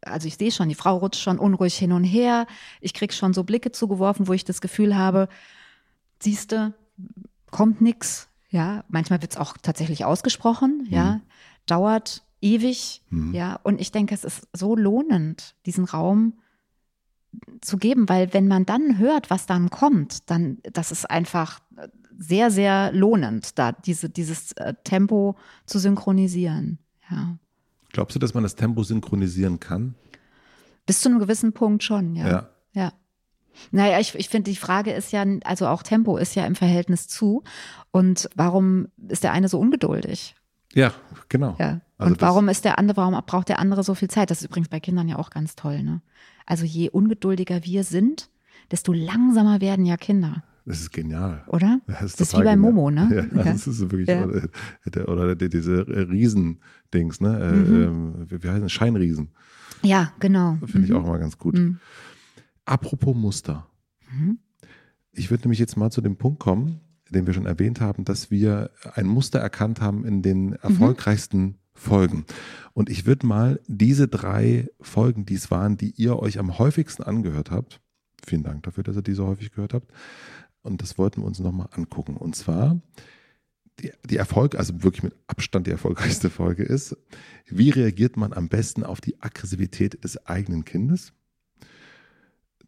[0.02, 2.46] also ich sehe schon, die Frau rutscht schon unruhig hin und her.
[2.80, 5.28] Ich krieg schon so Blicke zugeworfen, wo ich das Gefühl habe,
[6.20, 6.74] siehste,
[7.50, 8.28] kommt nix.
[8.50, 10.86] Ja, manchmal wird es auch tatsächlich ausgesprochen.
[10.90, 11.20] Ja,
[11.66, 13.02] dauert ewig.
[13.10, 13.32] Mhm.
[13.34, 16.34] Ja, und ich denke, es ist so lohnend, diesen Raum
[17.62, 21.60] zu geben, weil wenn man dann hört, was dann kommt, dann das ist einfach
[22.18, 26.78] sehr, sehr lohnend, da diese, dieses äh, Tempo zu synchronisieren.
[27.10, 27.38] Ja.
[27.92, 29.94] Glaubst du, dass man das Tempo synchronisieren kann?
[30.86, 32.28] Bis zu einem gewissen Punkt schon, ja.
[32.28, 32.48] Ja.
[32.72, 32.92] Ja.
[33.70, 37.06] Naja, ich, ich finde, die Frage ist ja, also auch Tempo ist ja im Verhältnis
[37.06, 37.44] zu.
[37.90, 40.34] Und warum ist der eine so ungeduldig?
[40.72, 40.92] Ja,
[41.28, 41.56] genau.
[41.58, 41.80] Ja.
[41.98, 44.30] Also und warum ist der andere, warum braucht der andere so viel Zeit?
[44.30, 46.00] Das ist übrigens bei Kindern ja auch ganz toll, ne?
[46.46, 48.30] Also je ungeduldiger wir sind,
[48.70, 51.42] desto langsamer werden ja Kinder, Das ist genial.
[51.48, 51.80] oder?
[51.86, 52.56] Das ist, Das ist wie bei.
[52.56, 53.08] Momo, ne?
[53.34, 53.52] Ja, Ja.
[53.52, 54.24] das ist wirklich, Ja.
[54.24, 54.48] oder,
[54.86, 57.38] der- oder die- diese Riesendings, ne?
[57.40, 57.82] Äh, Mhm.
[57.82, 58.72] ähm, wie heißen das?
[58.72, 59.30] Scheinriesen.
[59.82, 60.58] Ja, genau.
[60.66, 60.96] Finde ich Mhm.
[60.98, 61.58] auch immer ganz gut.
[61.58, 61.78] Mhm.
[62.64, 63.66] Apropos Muster.
[64.12, 64.38] Mhm.
[65.12, 68.30] Ich würde nämlich jetzt mal zu dem Punkt kommen, den wir schon erwähnt haben, dass
[68.30, 72.24] wir ein Muster erkannt haben in den erfolgreichsten Folgen.
[72.72, 77.02] Und ich würde mal diese drei Folgen, die es waren, die ihr euch am häufigsten
[77.02, 77.80] angehört habt,
[78.24, 79.90] vielen Dank dafür, dass ihr die so häufig gehört habt,
[80.62, 82.16] und das wollten wir uns nochmal angucken.
[82.16, 82.80] Und zwar
[83.80, 86.96] die, die Erfolg, also wirklich mit Abstand die erfolgreichste Folge ist,
[87.46, 91.12] wie reagiert man am besten auf die Aggressivität des eigenen Kindes?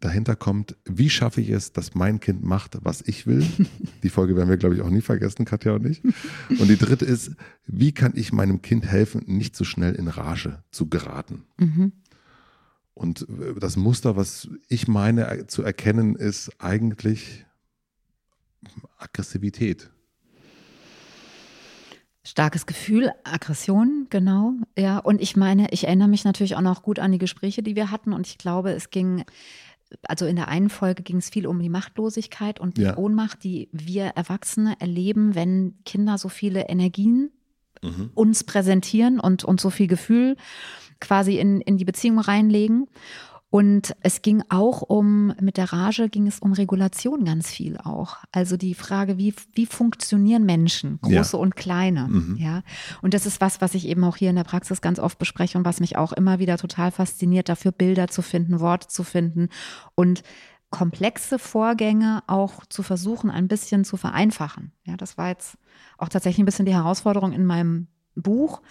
[0.01, 3.47] Dahinter kommt, wie schaffe ich es, dass mein Kind macht, was ich will?
[4.03, 6.03] Die Folge werden wir, glaube ich, auch nie vergessen, Katja und ich.
[6.05, 7.31] Und die dritte ist,
[7.67, 11.45] wie kann ich meinem Kind helfen, nicht so schnell in Rage zu geraten?
[11.57, 11.93] Mhm.
[12.93, 17.47] Und äh, das Muster, was ich meine äh, zu erkennen, ist eigentlich
[18.99, 19.91] Aggressivität.
[22.27, 24.55] Starkes Gefühl, Aggression, genau.
[24.79, 27.77] Ja, und ich meine, ich erinnere mich natürlich auch noch gut an die Gespräche, die
[27.77, 28.15] wir hatten.
[28.15, 29.25] Und ich glaube, es ging,
[30.03, 32.97] also in der einen Folge ging es viel um die Machtlosigkeit und die Ja.
[32.97, 37.31] Ohnmacht, die wir Erwachsene erleben, wenn Kinder so viele Energien
[38.15, 40.37] uns präsentieren und, und so viel Gefühl
[41.01, 42.89] quasi in, in die Beziehung reinlegen.
[43.55, 48.17] Und es ging auch um, mit der Rage ging es um Regulation ganz viel auch.
[48.33, 51.21] Also die Frage, wie, wie funktionieren Menschen, Ja.
[51.21, 52.37] große und kleine, Mhm.
[52.37, 52.63] ja.
[53.01, 55.57] Und das ist was, was ich eben auch hier in der Praxis ganz oft bespreche
[55.57, 59.51] und was mich auch immer wieder total fasziniert, dafür Bilder zu finden, Worte zu finden
[59.95, 60.25] und
[60.71, 64.73] komplexe Vorgänge auch zu versuchen, ein bisschen zu vereinfachen.
[64.83, 65.59] Ja, das war jetzt
[65.97, 67.87] auch tatsächlich ein bisschen die Herausforderung in meinem
[68.17, 68.63] Buch,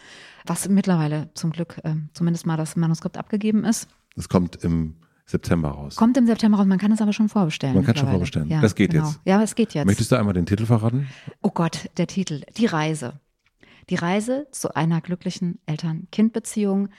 [0.45, 3.87] was mittlerweile zum Glück ähm, zumindest mal das Manuskript abgegeben ist.
[4.15, 4.95] Das kommt im
[5.25, 5.95] September raus.
[5.95, 7.75] Kommt im September raus, man kann es aber schon vorbestellen.
[7.75, 8.17] Man kann schon mittlerweile.
[8.19, 8.49] vorbestellen.
[8.49, 9.07] Ja, Das geht genau.
[9.07, 9.19] jetzt.
[9.25, 9.85] Ja, es geht jetzt.
[9.85, 11.07] Möchtest du einmal den Titel verraten?
[11.41, 12.41] Oh Gott, der Titel.
[12.57, 13.19] Die Reise.
[13.89, 16.89] Die Reise zu einer glücklichen Eltern-Kind-Beziehung.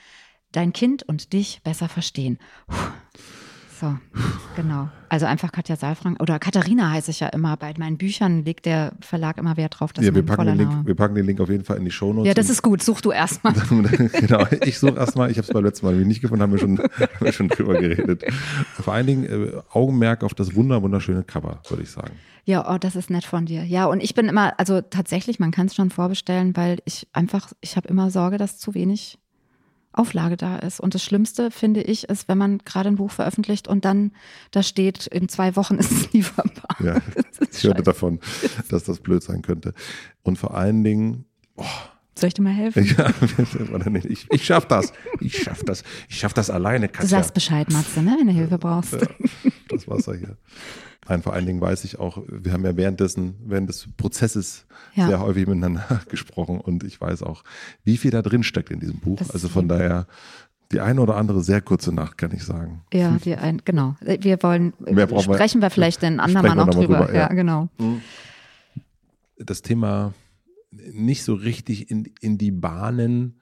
[0.51, 2.37] Dein Kind und dich besser verstehen.
[2.67, 2.75] Puh.
[3.79, 3.97] So,
[4.55, 4.89] genau.
[5.09, 7.57] Also einfach Katja Saalfrank oder Katharina heiße ich ja immer.
[7.57, 10.71] Bei meinen Büchern legt der Verlag immer Wert drauf, dass ja, wir packen, den Link,
[10.71, 10.87] Name.
[10.87, 12.27] wir packen den Link auf jeden Fall in die Shownotes.
[12.27, 12.81] Ja, das ist gut.
[12.81, 13.53] Such du erstmal.
[14.13, 16.79] genau, ich suche erstmal, ich habe es beim letzten Mal nicht gefunden, haben wir schon,
[16.99, 18.23] haben wir schon drüber geredet.
[18.75, 22.13] Vor allen Dingen äh, Augenmerk auf das wunder wunderschöne Cover, würde ich sagen.
[22.45, 23.63] Ja, oh, das ist nett von dir.
[23.63, 27.51] Ja, und ich bin immer, also tatsächlich, man kann es schon vorbestellen, weil ich einfach,
[27.59, 29.17] ich habe immer Sorge, dass zu wenig
[29.97, 30.79] Auflage da ist.
[30.79, 34.11] Und das Schlimmste, finde ich, ist, wenn man gerade ein Buch veröffentlicht und dann
[34.51, 36.75] da steht, in zwei Wochen ist es lieferbar.
[36.83, 37.01] Ja,
[37.51, 38.19] ich hörte davon,
[38.69, 39.73] dass das blöd sein könnte.
[40.23, 41.25] Und vor allen Dingen,
[42.17, 42.85] Soll ich dir mal helfen?
[42.97, 43.11] ja,
[44.05, 47.09] ich, ich schaff das, ich schaff das, ich schaff das alleine, Du Katja.
[47.09, 48.93] sagst Bescheid, Matze, ne, wenn du Hilfe brauchst.
[48.93, 49.01] Ja,
[49.67, 50.37] das Wasser hier.
[51.09, 55.07] Nein, vor allen Dingen weiß ich auch, wir haben ja währenddessen, während des Prozesses Ja.
[55.07, 57.43] sehr häufig miteinander gesprochen und ich weiß auch,
[57.83, 59.17] wie viel da drin steckt in diesem Buch.
[59.19, 60.07] Das also von daher,
[60.71, 62.81] die eine oder andere sehr kurze Nacht, kann ich sagen.
[62.93, 63.95] Ja, die ein, genau.
[64.01, 66.97] Wir wollen, Mehr brauchen wir- sprechen wir vielleicht andermal Sprechen wir noch mal drüber.
[66.99, 67.19] drüber, ja.
[67.23, 67.69] ja, genau.
[69.37, 70.13] Das Thema
[70.91, 73.39] nicht so richtig in, in die Bahnen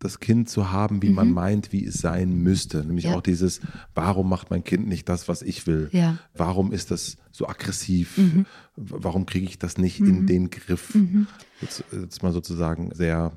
[0.00, 2.84] das Kind zu haben, wie man meint, wie es sein müsste.
[2.84, 3.10] Nämlich Mhm.
[3.10, 3.16] Ja.
[3.16, 3.60] auch dieses,
[3.94, 5.88] warum macht mein Kind nicht das, was ich will?
[5.92, 6.12] Ja.
[6.12, 6.18] Mhm.
[6.34, 8.16] Warum ist das so aggressiv?
[8.16, 8.44] W-
[8.76, 10.96] Warum kriege ich das nicht in den Griff?
[11.60, 13.36] Jetzt, jetzt mal sozusagen sehr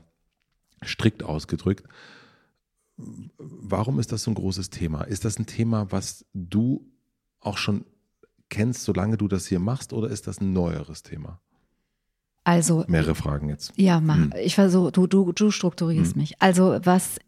[0.86, 1.84] strikt ausgedrückt.
[3.38, 5.02] Warum ist das so ein großes Thema?
[5.04, 6.88] Ist das ein Thema, was du
[7.40, 7.86] auch schon
[8.50, 11.42] kennst, solange du das hier machst, oder ist das ein neueres Thema?
[12.44, 13.72] Also mehrere Fragen jetzt.
[13.76, 14.16] Ja, mach.
[14.16, 14.34] Hm.
[14.44, 16.22] Ich versuche, du, du, du strukturierst hm.
[16.22, 16.42] mich.
[16.42, 17.20] Also was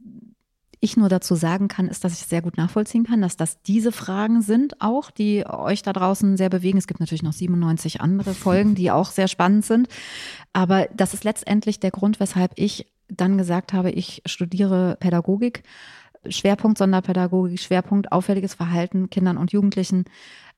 [0.84, 3.94] ich nur dazu sagen kann, ist, dass ich sehr gut nachvollziehen kann, dass das diese
[3.94, 6.78] Fragen sind auch, die euch da draußen sehr bewegen.
[6.78, 9.88] Es gibt natürlich noch 97 andere Folgen, die auch sehr spannend sind.
[10.52, 15.64] Aber das ist letztendlich der Grund, weshalb ich dann gesagt habe, ich studiere Pädagogik.
[16.28, 20.06] Schwerpunkt Sonderpädagogik, Schwerpunkt auffälliges Verhalten Kindern und Jugendlichen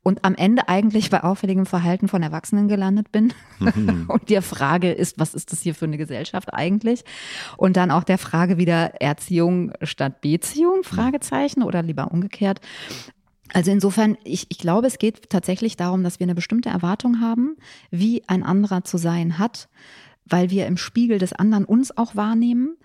[0.06, 3.34] und am Ende eigentlich bei auffälligem Verhalten von Erwachsenen gelandet bin.
[3.58, 4.06] Mhm.
[4.08, 7.04] und die Frage ist, was ist das hier für eine Gesellschaft eigentlich?
[7.58, 12.62] Und dann auch der Frage wieder Erziehung statt Beziehung, Fragezeichen oder lieber umgekehrt.
[13.52, 17.58] Also insofern, ich, ich glaube, es geht tatsächlich darum, dass wir eine bestimmte Erwartung haben,
[17.90, 19.70] wie ein anderer zu sein hat,
[20.24, 22.78] weil wir im Spiegel des anderen uns auch wahrnehmen.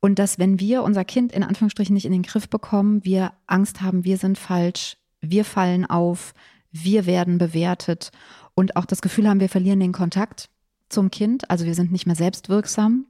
[0.00, 3.82] Und dass, wenn wir unser Kind in Anführungsstrichen nicht in den Griff bekommen, wir Angst
[3.82, 6.32] haben, wir sind falsch, wir fallen auf,
[6.72, 8.10] wir werden bewertet
[8.54, 10.48] und auch das Gefühl haben, wir verlieren den Kontakt
[10.88, 11.50] zum Kind.
[11.50, 13.06] Also wir sind nicht mehr selbstwirksam,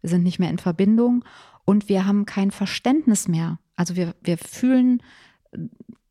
[0.00, 1.24] wir sind nicht mehr in Verbindung
[1.64, 3.58] und wir haben kein Verständnis mehr.
[3.76, 5.02] Also wir, wir fühlen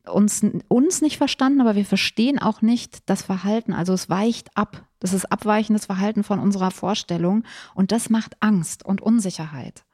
[0.06, 3.72] uns, uns nicht verstanden, aber wir verstehen auch nicht das Verhalten.
[3.72, 4.86] Also es weicht ab.
[5.00, 9.84] Das ist abweichendes Verhalten von unserer Vorstellung und das macht Angst und Unsicherheit.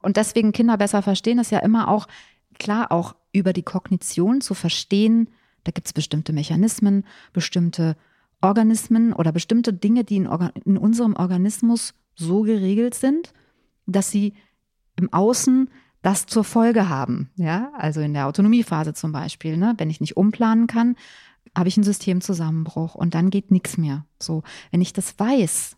[0.00, 2.06] Und deswegen Kinder besser verstehen ist ja immer auch
[2.58, 5.28] klar auch über die Kognition zu verstehen,
[5.64, 7.96] da gibt es bestimmte Mechanismen, bestimmte
[8.40, 10.28] Organismen oder bestimmte Dinge, die in,
[10.64, 13.32] in, unserem Organismus so geregelt sind,
[13.86, 14.34] dass sie
[14.96, 15.70] im Außen
[16.02, 17.30] das zur Folge haben.
[17.36, 19.74] Ja, also in der Autonomiephase zum Beispiel, ne?
[19.78, 20.96] wenn ich nicht umplanen kann,
[21.56, 24.04] habe ich einen Systemzusammenbruch und dann geht nichts mehr.
[24.18, 25.76] So, wenn ich das weiß,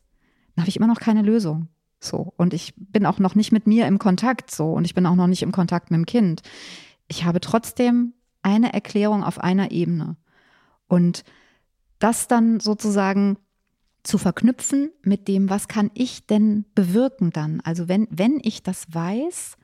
[0.54, 1.68] dann habe ich immer noch keine Lösung.
[2.00, 5.06] So, und ich bin auch noch nicht mit mir im Kontakt so und ich bin
[5.06, 6.42] auch noch nicht im Kontakt mit dem Kind.
[7.08, 8.14] Ich habe trotzdem
[8.44, 10.16] eine Erklärung auf einer Ebene.
[10.86, 11.24] Und
[11.98, 13.38] das dann sozusagen
[14.02, 17.60] zu verknüpfen mit dem, was kann ich denn bewirken dann?
[17.62, 19.56] Also wenn, wenn ich das weiß,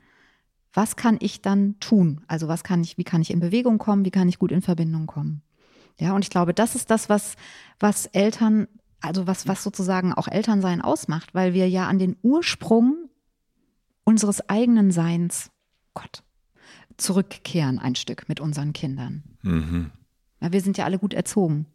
[0.73, 2.21] was kann ich dann tun?
[2.27, 4.03] Also was kann ich, wie kann ich in Bewegung kommen?
[4.03, 5.43] Wie kann ich gut in Verbindung kommen?
[5.99, 7.35] Ja, und ich glaube, das ist das, was,
[7.79, 8.67] was Eltern,
[9.01, 13.09] also was, was sozusagen auch Elternsein ausmacht, weil wir ja an den Ursprung
[14.03, 15.51] unseres eigenen Seins,
[15.93, 16.23] Gott,
[17.01, 19.23] zurückkehren ein Stück mit unseren Kindern.
[19.41, 19.91] Mhm.
[20.39, 21.65] Ja, wir sind ja alle gut erzogen.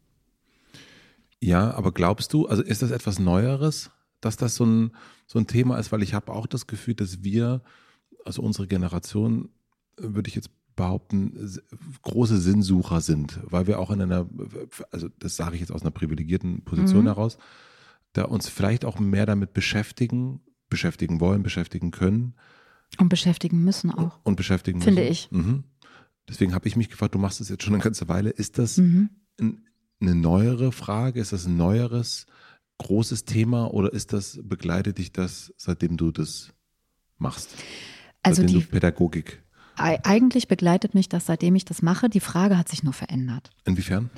[1.40, 4.92] Ja, aber glaubst du, also ist das etwas Neueres, dass das so ein,
[5.26, 5.92] so ein Thema ist?
[5.92, 7.62] Weil ich habe auch das Gefühl, dass wir,
[8.24, 9.50] also unsere Generation,
[9.96, 11.50] würde ich jetzt behaupten,
[12.02, 14.28] große Sinnsucher sind, weil wir auch in einer,
[14.90, 17.08] also das sage ich jetzt aus einer privilegierten Position mhm.
[17.08, 17.38] heraus,
[18.12, 22.34] da uns vielleicht auch mehr damit beschäftigen, beschäftigen wollen, beschäftigen können,
[22.98, 24.18] und beschäftigen müssen auch.
[24.24, 24.94] Und beschäftigen müssen.
[24.94, 25.30] Finde ich.
[25.30, 25.64] Mhm.
[26.28, 28.30] Deswegen habe ich mich gefragt, du machst das jetzt schon eine ganze Weile.
[28.30, 29.10] Ist das mhm.
[29.40, 29.64] ein,
[30.00, 31.20] eine neuere Frage?
[31.20, 32.26] Ist das ein neueres,
[32.78, 36.52] großes Thema oder ist das, begleitet dich das, seitdem du das
[37.18, 37.54] machst?
[38.22, 39.42] Also seitdem die, du Pädagogik.
[39.76, 42.08] Eigentlich begleitet mich das, seitdem ich das mache.
[42.08, 43.50] Die Frage hat sich nur verändert.
[43.64, 44.10] Inwiefern?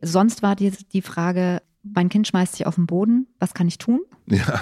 [0.00, 3.78] Sonst war die, die Frage, mein Kind schmeißt sich auf den Boden, was kann ich
[3.78, 4.00] tun?
[4.28, 4.60] Ja.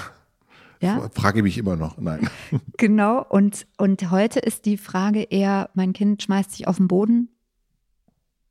[0.80, 1.08] Ja?
[1.14, 2.28] Frage mich immer noch, nein.
[2.76, 7.28] Genau, und, und heute ist die Frage eher, mein Kind schmeißt sich auf den Boden.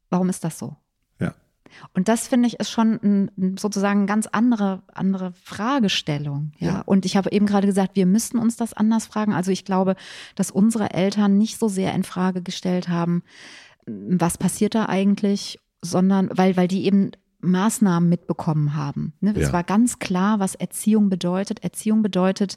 [0.09, 0.75] Warum ist das so?
[1.19, 1.33] Ja.
[1.93, 6.51] Und das finde ich ist schon ein, sozusagen eine ganz andere, andere Fragestellung.
[6.59, 6.67] Ja?
[6.67, 6.81] ja.
[6.85, 9.33] Und ich habe eben gerade gesagt, wir müssten uns das anders fragen.
[9.33, 9.95] Also ich glaube,
[10.35, 13.23] dass unsere Eltern nicht so sehr in Frage gestellt haben,
[13.85, 17.11] was passiert da eigentlich, sondern weil, weil die eben
[17.43, 19.13] Maßnahmen mitbekommen haben.
[19.19, 19.33] Ne?
[19.35, 19.53] Es ja.
[19.53, 21.63] war ganz klar, was Erziehung bedeutet.
[21.63, 22.55] Erziehung bedeutet,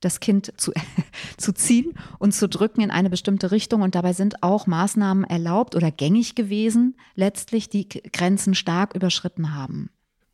[0.00, 0.72] das Kind zu,
[1.36, 3.82] zu ziehen und zu drücken in eine bestimmte Richtung.
[3.82, 9.90] Und dabei sind auch Maßnahmen erlaubt oder gängig gewesen, letztlich die Grenzen stark überschritten haben.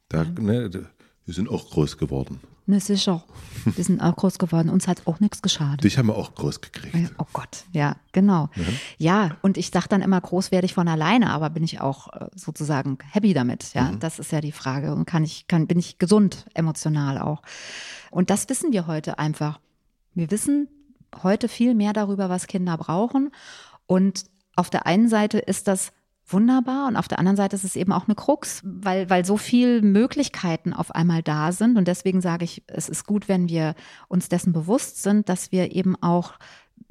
[0.09, 0.69] Da, ne,
[1.25, 2.41] wir sind auch groß geworden.
[2.65, 3.25] Ne, sicher.
[3.65, 4.69] Wir sind auch groß geworden.
[4.69, 5.83] Uns hat auch nichts geschadet.
[5.83, 7.13] Dich haben wir auch groß gekriegt.
[7.19, 8.51] Oh Gott, ja, genau.
[8.55, 8.79] Mhm.
[8.99, 12.13] Ja, und ich dachte dann immer, groß werde ich von alleine, aber bin ich auch
[12.13, 13.75] äh, sozusagen happy damit?
[13.75, 13.99] Ja, mhm.
[13.99, 14.95] das ist ja die Frage.
[14.95, 17.43] Und kann ich, kann, bin ich gesund, emotional auch?
[18.11, 19.59] Und das wissen wir heute einfach.
[20.15, 20.69] Wir wissen
[21.23, 23.33] heute viel mehr darüber, was Kinder brauchen.
[23.87, 25.93] Und auf der einen Seite ist das
[26.27, 26.89] wunderbar.
[26.89, 29.83] Und auf der anderen Seite ist es eben auch eine Krux, weil, weil so viele
[29.83, 31.77] Möglichkeiten auf einmal da sind.
[31.77, 33.75] Und deswegen sage ich, es ist gut, wenn wir
[34.09, 36.35] uns dessen bewusst sind, dass wir eben auch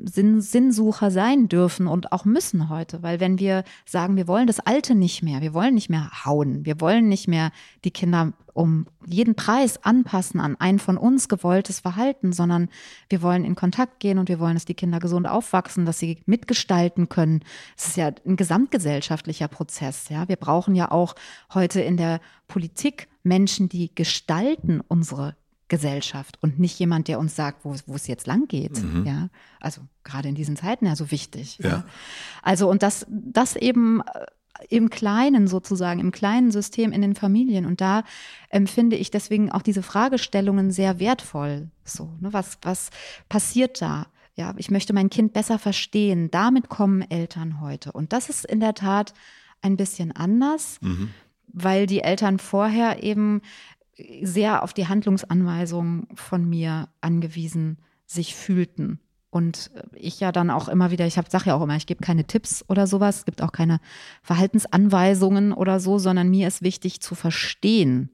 [0.05, 3.03] Sinn, Sinnsucher sein dürfen und auch müssen heute.
[3.03, 6.65] Weil wenn wir sagen, wir wollen das Alte nicht mehr, wir wollen nicht mehr hauen,
[6.65, 7.51] wir wollen nicht mehr
[7.83, 12.69] die Kinder um jeden Preis anpassen an ein von uns gewolltes Verhalten, sondern
[13.09, 16.21] wir wollen in Kontakt gehen und wir wollen, dass die Kinder gesund aufwachsen, dass sie
[16.25, 17.43] mitgestalten können.
[17.77, 20.09] Es ist ja ein gesamtgesellschaftlicher Prozess.
[20.09, 21.15] Ja, wir brauchen ja auch
[21.53, 25.35] heute in der Politik Menschen, die gestalten unsere
[25.71, 28.83] Gesellschaft und nicht jemand, der uns sagt, wo, wo es jetzt lang geht.
[28.83, 29.05] Mhm.
[29.05, 29.29] Ja,
[29.61, 31.59] also gerade in diesen Zeiten ja so wichtig.
[31.59, 31.69] Ja.
[31.69, 31.85] ja.
[32.43, 34.25] Also und das, das eben äh,
[34.67, 37.65] im Kleinen sozusagen, im kleinen System in den Familien.
[37.65, 38.03] Und da
[38.49, 41.71] empfinde ich deswegen auch diese Fragestellungen sehr wertvoll.
[41.85, 42.89] So, ne, was, was
[43.29, 44.07] passiert da?
[44.35, 46.29] Ja, ich möchte mein Kind besser verstehen.
[46.31, 47.93] Damit kommen Eltern heute.
[47.93, 49.13] Und das ist in der Tat
[49.61, 51.11] ein bisschen anders, mhm.
[51.47, 53.41] weil die Eltern vorher eben
[54.23, 58.99] sehr auf die Handlungsanweisungen von mir angewiesen sich fühlten.
[59.29, 62.25] Und ich ja dann auch immer wieder, ich sage ja auch immer, ich gebe keine
[62.25, 63.79] Tipps oder sowas, es gibt auch keine
[64.23, 68.09] Verhaltensanweisungen oder so, sondern mir ist wichtig zu verstehen.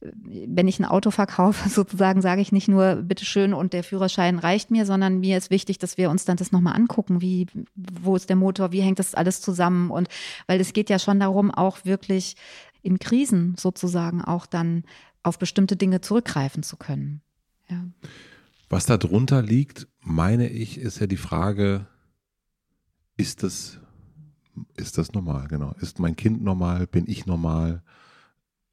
[0.00, 4.72] Wenn ich ein Auto verkaufe, sozusagen, sage ich nicht nur, bitteschön und der Führerschein reicht
[4.72, 7.46] mir, sondern mir ist wichtig, dass wir uns dann das nochmal angucken, wie,
[7.76, 10.08] wo ist der Motor, wie hängt das alles zusammen und
[10.48, 12.34] weil es geht ja schon darum, auch wirklich
[12.82, 14.84] in Krisen sozusagen auch dann
[15.22, 17.20] auf bestimmte Dinge zurückgreifen zu können.
[17.68, 17.84] Ja.
[18.68, 21.86] Was da drunter liegt, meine ich, ist ja die Frage,
[23.16, 23.78] ist das,
[24.76, 25.48] ist das normal?
[25.48, 25.74] Genau.
[25.80, 26.86] Ist mein Kind normal?
[26.86, 27.82] Bin ich normal?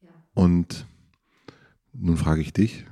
[0.00, 0.08] Ja.
[0.34, 0.86] Und
[1.92, 2.86] nun frage ich dich,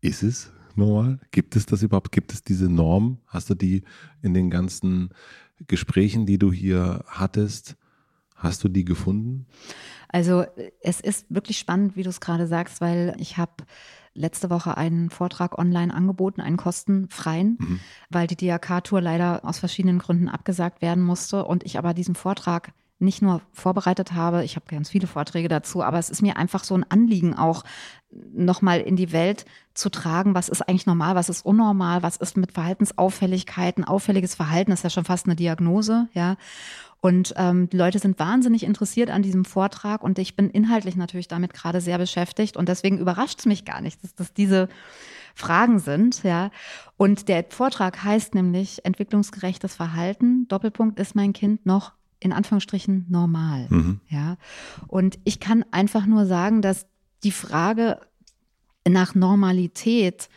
[0.00, 1.18] ist es normal?
[1.30, 2.12] Gibt es das überhaupt?
[2.12, 3.18] Gibt es diese Norm?
[3.26, 3.82] Hast du die
[4.22, 5.10] in den ganzen
[5.66, 7.76] Gesprächen, die du hier hattest,
[8.42, 9.46] hast du die gefunden?
[10.08, 10.44] Also
[10.82, 13.64] es ist wirklich spannend, wie du es gerade sagst, weil ich habe
[14.14, 17.80] letzte Woche einen Vortrag online angeboten, einen kostenfreien, mhm.
[18.10, 22.72] weil die DRK-Tour leider aus verschiedenen Gründen abgesagt werden musste und ich aber diesen Vortrag
[23.02, 26.64] nicht nur vorbereitet habe, ich habe ganz viele Vorträge dazu, aber es ist mir einfach
[26.64, 27.64] so ein Anliegen auch
[28.10, 29.44] nochmal in die Welt
[29.74, 34.72] zu tragen, was ist eigentlich normal, was ist unnormal, was ist mit Verhaltensauffälligkeiten, auffälliges Verhalten,
[34.72, 36.36] ist ja schon fast eine Diagnose, ja.
[37.00, 41.26] Und ähm, die Leute sind wahnsinnig interessiert an diesem Vortrag und ich bin inhaltlich natürlich
[41.26, 44.68] damit gerade sehr beschäftigt und deswegen überrascht es mich gar nicht, dass das diese
[45.34, 46.50] Fragen sind, ja.
[46.96, 50.46] Und der Vortrag heißt nämlich entwicklungsgerechtes Verhalten.
[50.46, 51.92] Doppelpunkt ist mein Kind noch
[52.22, 54.00] in Anführungsstrichen normal, mhm.
[54.08, 54.36] ja.
[54.86, 56.86] Und ich kann einfach nur sagen, dass
[57.24, 58.00] die Frage
[58.88, 60.28] nach Normalität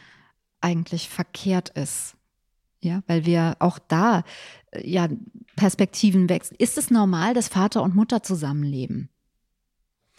[0.62, 2.16] eigentlich verkehrt ist.
[2.82, 4.24] Ja, weil wir auch da
[4.84, 5.08] ja,
[5.56, 6.58] Perspektiven wechseln.
[6.60, 9.10] Ist es normal, dass Vater und Mutter zusammenleben?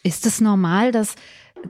[0.02, 1.14] Ist es normal, dass,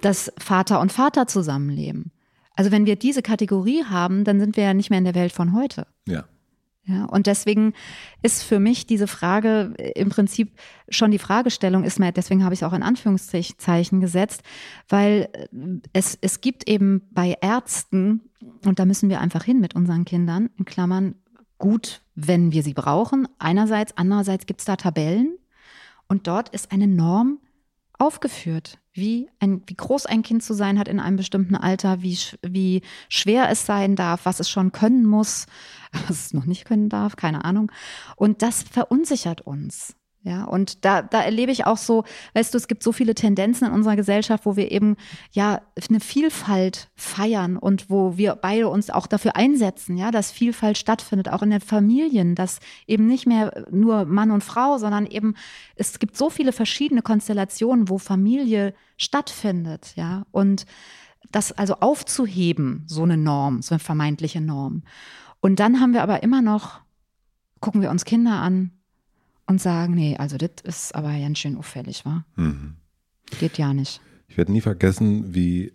[0.01, 2.13] dass Vater und Vater zusammenleben?
[2.55, 5.33] Also wenn wir diese Kategorie haben, dann sind wir ja nicht mehr in der Welt
[5.33, 5.87] von heute.
[6.07, 6.25] Ja.
[6.89, 7.73] Ja, und deswegen
[8.23, 10.53] ist für mich diese Frage im Prinzip
[10.89, 14.43] schon die Fragestellung ist mir, deswegen habe ich es auch in Anführungszeichen gesetzt,
[14.89, 15.29] weil
[15.93, 18.31] es, es gibt eben bei Ärzten,
[18.65, 21.17] und da müssen wir einfach hin mit unseren Kindern, in Klammern,
[21.59, 23.27] gut, wenn wir sie brauchen.
[23.41, 25.37] Einerseits, andererseits gibt es da Tabellen
[26.07, 27.41] und dort ist eine Norm
[27.99, 32.19] aufgeführt, wie, ein, wie groß ein Kind zu sein hat in einem bestimmten Alter, wie,
[32.43, 35.47] wie schwer es sein darf, was es schon können muss,
[35.93, 37.71] was es noch nicht können darf, keine Ahnung.
[38.17, 39.95] Und das verunsichert uns.
[40.27, 42.03] Ja, und da, da erlebe ich auch so,
[42.35, 44.97] weißt du, es gibt so viele Tendenzen in unserer Gesellschaft, wo wir eben
[45.31, 50.79] ja eine Vielfalt feiern und wo wir beide uns auch dafür einsetzen, ja, dass Vielfalt
[50.79, 52.59] stattfindet, auch in den Familien, dass
[52.89, 55.37] eben nicht mehr nur Mann und Frau, sondern eben
[55.77, 60.67] es gibt so viele verschiedene Konstellationen, wo Familie stattfindet, ja, und
[61.31, 64.83] das also aufzuheben, so eine Norm, so eine vermeintliche Norm.
[65.39, 66.81] Und dann haben wir aber immer noch,
[67.61, 68.73] gucken wir uns Kinder an,
[69.47, 72.25] und sagen, nee, also das ist aber ganz schön auffällig, wa?
[72.37, 72.77] Mhm.
[73.39, 74.01] Geht ja nicht.
[74.29, 75.73] Ich werde nie vergessen, wie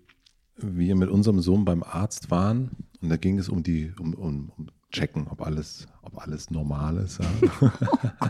[0.58, 4.52] wir mit unserem Sohn beim Arzt waren und da ging es um die, um, um,
[4.58, 7.20] um checken, ob alles, ob alles normal ist.
[7.20, 7.26] Ja.
[7.62, 8.28] oh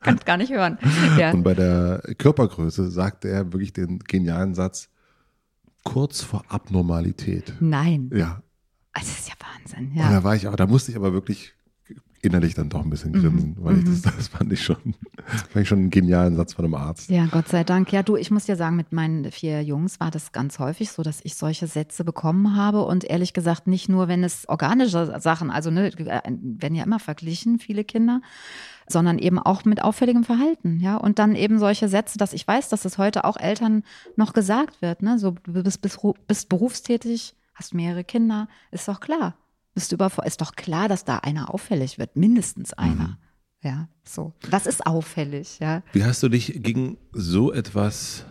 [0.00, 0.78] Kann gar nicht hören.
[1.18, 1.32] Ja.
[1.32, 4.88] Und bei der Körpergröße sagte er wirklich den genialen Satz,
[5.84, 7.54] kurz vor Abnormalität.
[7.60, 8.10] Nein.
[8.14, 8.42] Ja.
[8.92, 9.94] Also das ist ja Wahnsinn.
[9.94, 10.06] Ja.
[10.06, 11.54] Und da war ich, aber da musste ich aber wirklich
[12.22, 13.64] innerlich dann doch ein bisschen grinsen, mhm.
[13.64, 14.16] weil ich das, mhm.
[14.16, 14.76] das fand ich schon,
[15.24, 17.10] fand ich schon einen genialen Satz von einem Arzt.
[17.10, 17.92] Ja, Gott sei Dank.
[17.92, 21.02] Ja, du, ich muss dir sagen, mit meinen vier Jungs war das ganz häufig so,
[21.02, 25.50] dass ich solche Sätze bekommen habe und ehrlich gesagt nicht nur, wenn es organische Sachen,
[25.50, 28.20] also ne, werden ja immer verglichen, viele Kinder,
[28.86, 30.96] sondern eben auch mit auffälligem Verhalten, ja.
[30.96, 33.82] Und dann eben solche Sätze, dass ich weiß, dass es heute auch Eltern
[34.16, 39.00] noch gesagt wird, ne, so du bist, bist, bist berufstätig, hast mehrere Kinder, ist doch
[39.00, 39.36] klar.
[39.74, 40.30] Bist du überfordert?
[40.30, 43.08] Ist doch klar, dass da einer auffällig wird, mindestens einer.
[43.08, 43.16] Mhm.
[43.62, 44.32] Ja, so.
[44.50, 45.82] Das ist auffällig, ja.
[45.92, 48.24] Wie hast du dich gegen so etwas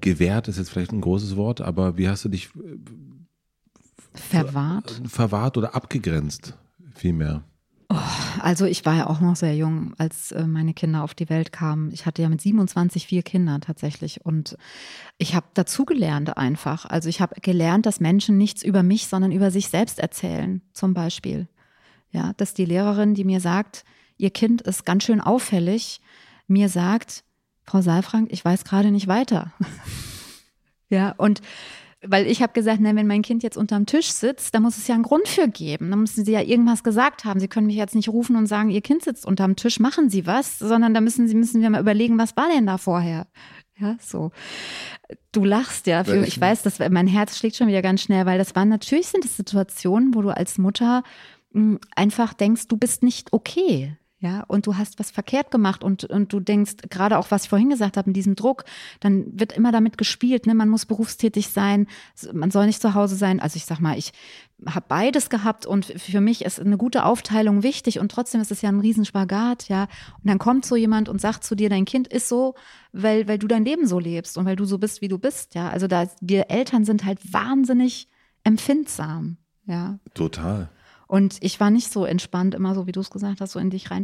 [0.00, 2.78] gewehrt, ist jetzt vielleicht ein großes Wort, aber wie hast du dich äh,
[4.12, 5.00] verwahrt?
[5.06, 6.54] Verwahrt oder abgegrenzt,
[6.94, 7.42] vielmehr?
[7.90, 7.96] Oh,
[8.40, 11.52] also ich war ja auch noch sehr jung, als äh, meine Kinder auf die Welt
[11.52, 11.92] kamen.
[11.92, 14.56] Ich hatte ja mit 27 vier Kinder tatsächlich und
[15.18, 16.86] ich habe dazugelernt einfach.
[16.86, 20.94] Also ich habe gelernt, dass Menschen nichts über mich, sondern über sich selbst erzählen, zum
[20.94, 21.48] Beispiel.
[22.10, 23.84] Ja, dass die Lehrerin, die mir sagt,
[24.16, 26.00] ihr Kind ist ganz schön auffällig,
[26.46, 27.24] mir sagt,
[27.64, 29.52] Frau Saalfrank, ich weiß gerade nicht weiter.
[30.88, 31.40] ja, und
[32.06, 34.86] weil ich habe gesagt, na, wenn mein Kind jetzt unterm Tisch sitzt, da muss es
[34.86, 35.90] ja einen Grund für geben.
[35.90, 37.40] Da müssen Sie ja irgendwas gesagt haben.
[37.40, 40.26] Sie können mich jetzt nicht rufen und sagen, Ihr Kind sitzt unterm Tisch, machen Sie
[40.26, 43.26] was, sondern da müssen Sie müssen wir mal überlegen, was war denn da vorher?
[43.78, 44.30] Ja, so.
[45.32, 46.04] Du lachst ja.
[46.04, 49.08] Für, ich weiß, dass mein Herz schlägt schon wieder ganz schnell, weil das waren natürlich
[49.08, 51.02] sind es Situationen, wo du als Mutter
[51.52, 56.04] hm, einfach denkst, du bist nicht okay ja, und du hast was verkehrt gemacht und,
[56.04, 58.64] und du denkst, gerade auch, was ich vorhin gesagt habe, mit diesem Druck,
[59.00, 61.86] dann wird immer damit gespielt, ne, man muss berufstätig sein,
[62.32, 63.38] man soll nicht zu Hause sein.
[63.38, 64.14] Also ich sag mal, ich
[64.66, 68.62] habe beides gehabt und für mich ist eine gute Aufteilung wichtig und trotzdem ist es
[68.62, 69.82] ja ein Riesenspagat, ja.
[69.82, 72.54] Und dann kommt so jemand und sagt zu dir, dein Kind ist so,
[72.92, 75.54] weil, weil du dein Leben so lebst und weil du so bist, wie du bist,
[75.54, 75.68] ja.
[75.68, 78.08] Also da, wir Eltern sind halt wahnsinnig
[78.42, 79.98] empfindsam, ja.
[80.14, 80.70] Total.
[81.14, 83.70] Und ich war nicht so entspannt, immer so, wie du es gesagt hast, so in
[83.70, 84.02] dich rein.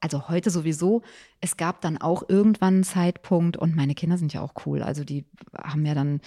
[0.00, 1.00] Also heute sowieso.
[1.40, 4.82] Es gab dann auch irgendwann einen Zeitpunkt und meine Kinder sind ja auch cool.
[4.82, 5.24] Also die
[5.56, 6.20] haben ja dann,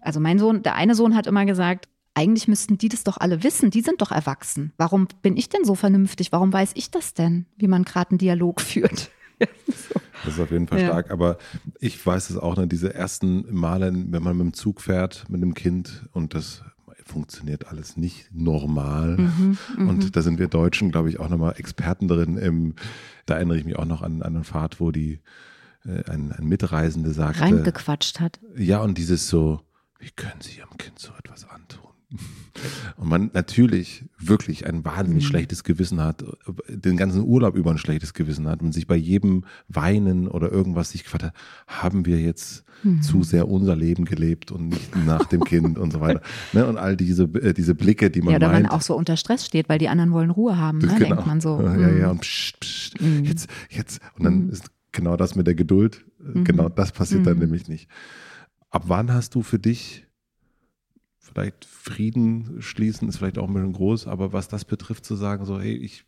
[0.00, 3.42] also mein Sohn, der eine Sohn hat immer gesagt, eigentlich müssten die das doch alle
[3.42, 3.70] wissen.
[3.70, 4.72] Die sind doch erwachsen.
[4.76, 6.30] Warum bin ich denn so vernünftig?
[6.30, 9.10] Warum weiß ich das denn, wie man gerade einen Dialog führt?
[9.40, 11.10] Das ist auf jeden Fall stark.
[11.10, 11.38] Aber
[11.80, 15.42] ich weiß es auch, ne, diese ersten Male, wenn man mit dem Zug fährt, mit
[15.42, 16.62] einem Kind und das
[17.10, 19.16] funktioniert alles nicht normal.
[19.16, 22.36] Mhm, mhm, und da sind wir Deutschen, glaube ich, auch nochmal Experten drin.
[22.36, 22.74] Im,
[23.26, 25.20] da erinnere ich mich auch noch an, an eine Fahrt, wo die
[25.84, 27.42] äh, ein, ein Mitreisende sagte.
[27.42, 28.40] Reingequatscht hat.
[28.56, 29.60] Ja, und dieses so,
[29.98, 31.89] wie können Sie Ihrem Kind so etwas antun?
[32.96, 35.28] Und man natürlich wirklich ein wahnsinnig mhm.
[35.28, 36.24] schlechtes Gewissen hat,
[36.68, 40.90] den ganzen Urlaub über ein schlechtes Gewissen hat und sich bei jedem Weinen oder irgendwas
[40.90, 41.34] sich gefragt hat,
[41.68, 43.02] haben wir jetzt mhm.
[43.02, 46.20] zu sehr unser Leben gelebt und nicht nach dem Kind und so weiter.
[46.52, 46.66] Ne?
[46.66, 49.16] Und all diese, äh, diese Blicke, die man Ja, oder meint, man auch so unter
[49.16, 50.88] Stress steht, weil die anderen wollen Ruhe haben, ne?
[50.88, 50.98] genau.
[50.98, 51.60] denkt man so.
[51.60, 52.10] Ja, ja, ja, mhm.
[52.12, 53.24] und pst, pst, mhm.
[53.24, 54.00] jetzt, jetzt.
[54.16, 54.50] Und dann mhm.
[54.50, 57.88] ist genau das mit der Geduld, äh, genau das passiert dann nämlich nicht.
[58.70, 60.06] Ab wann hast du für dich
[61.32, 65.44] vielleicht Frieden schließen ist vielleicht auch ein bisschen groß, aber was das betrifft, zu sagen,
[65.44, 66.04] so, hey, ich,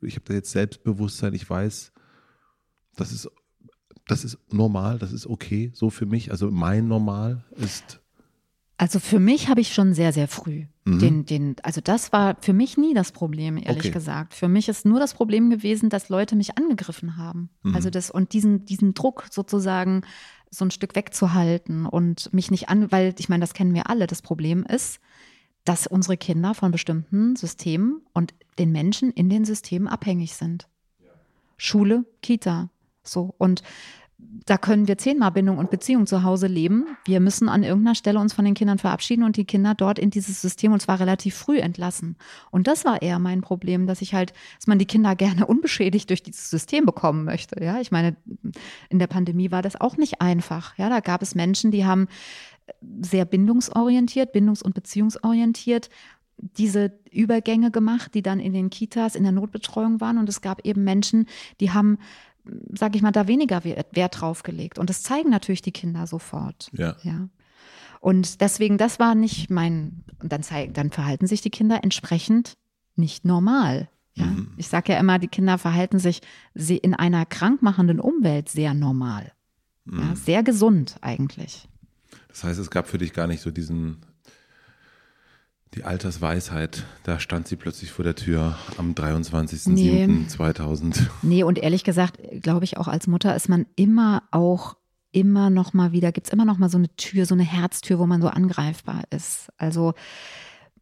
[0.00, 1.92] ich habe da jetzt Selbstbewusstsein, ich weiß,
[2.96, 3.30] das ist,
[4.06, 6.30] das ist normal, das ist okay, so für mich.
[6.30, 8.00] Also mein Normal ist.
[8.76, 10.98] Also für mich habe ich schon sehr, sehr früh mhm.
[10.98, 13.90] den, den, also das war für mich nie das Problem, ehrlich okay.
[13.90, 14.34] gesagt.
[14.34, 17.50] Für mich ist nur das Problem gewesen, dass Leute mich angegriffen haben.
[17.62, 17.74] Mhm.
[17.74, 20.02] Also das und diesen, diesen Druck sozusagen
[20.52, 24.06] so ein Stück wegzuhalten und mich nicht an, weil ich meine, das kennen wir alle.
[24.06, 25.00] Das Problem ist,
[25.64, 30.68] dass unsere Kinder von bestimmten Systemen und den Menschen in den Systemen abhängig sind.
[31.56, 32.68] Schule, Kita,
[33.02, 33.34] so.
[33.38, 33.62] Und
[34.46, 36.86] da können wir zehnmal Bindung und Beziehung zu Hause leben.
[37.04, 40.10] Wir müssen an irgendeiner Stelle uns von den Kindern verabschieden und die Kinder dort in
[40.10, 42.16] dieses System und zwar relativ früh entlassen.
[42.50, 46.10] Und das war eher mein Problem, dass ich halt, dass man die Kinder gerne unbeschädigt
[46.10, 47.62] durch dieses System bekommen möchte.
[47.62, 48.16] Ja, ich meine,
[48.88, 50.76] in der Pandemie war das auch nicht einfach.
[50.76, 52.08] Ja, da gab es Menschen, die haben
[53.00, 55.88] sehr bindungsorientiert, bindungs- und beziehungsorientiert
[56.38, 60.18] diese Übergänge gemacht, die dann in den Kitas, in der Notbetreuung waren.
[60.18, 61.26] Und es gab eben Menschen,
[61.60, 61.98] die haben
[62.72, 64.78] sage ich mal, da weniger Wert drauf gelegt.
[64.78, 66.70] Und das zeigen natürlich die Kinder sofort.
[66.72, 66.96] Ja.
[67.02, 67.28] ja.
[68.00, 72.54] Und deswegen, das war nicht mein, und dann, zeigen, dann verhalten sich die Kinder entsprechend
[72.96, 73.88] nicht normal.
[74.14, 74.26] Ja?
[74.26, 74.54] Mhm.
[74.56, 76.20] Ich sage ja immer, die Kinder verhalten sich
[76.54, 79.32] in einer krankmachenden Umwelt sehr normal.
[79.84, 80.00] Mhm.
[80.00, 81.68] Ja, sehr gesund eigentlich.
[82.28, 83.98] Das heißt, es gab für dich gar nicht so diesen
[85.74, 90.82] die Altersweisheit, da stand sie plötzlich vor der Tür am 23.07.2000.
[90.84, 91.36] Nee.
[91.36, 94.76] nee, und ehrlich gesagt, glaube ich, auch als Mutter ist man immer auch
[95.12, 97.98] immer noch mal wieder, gibt es immer noch mal so eine Tür, so eine Herztür,
[97.98, 99.50] wo man so angreifbar ist.
[99.58, 99.94] Also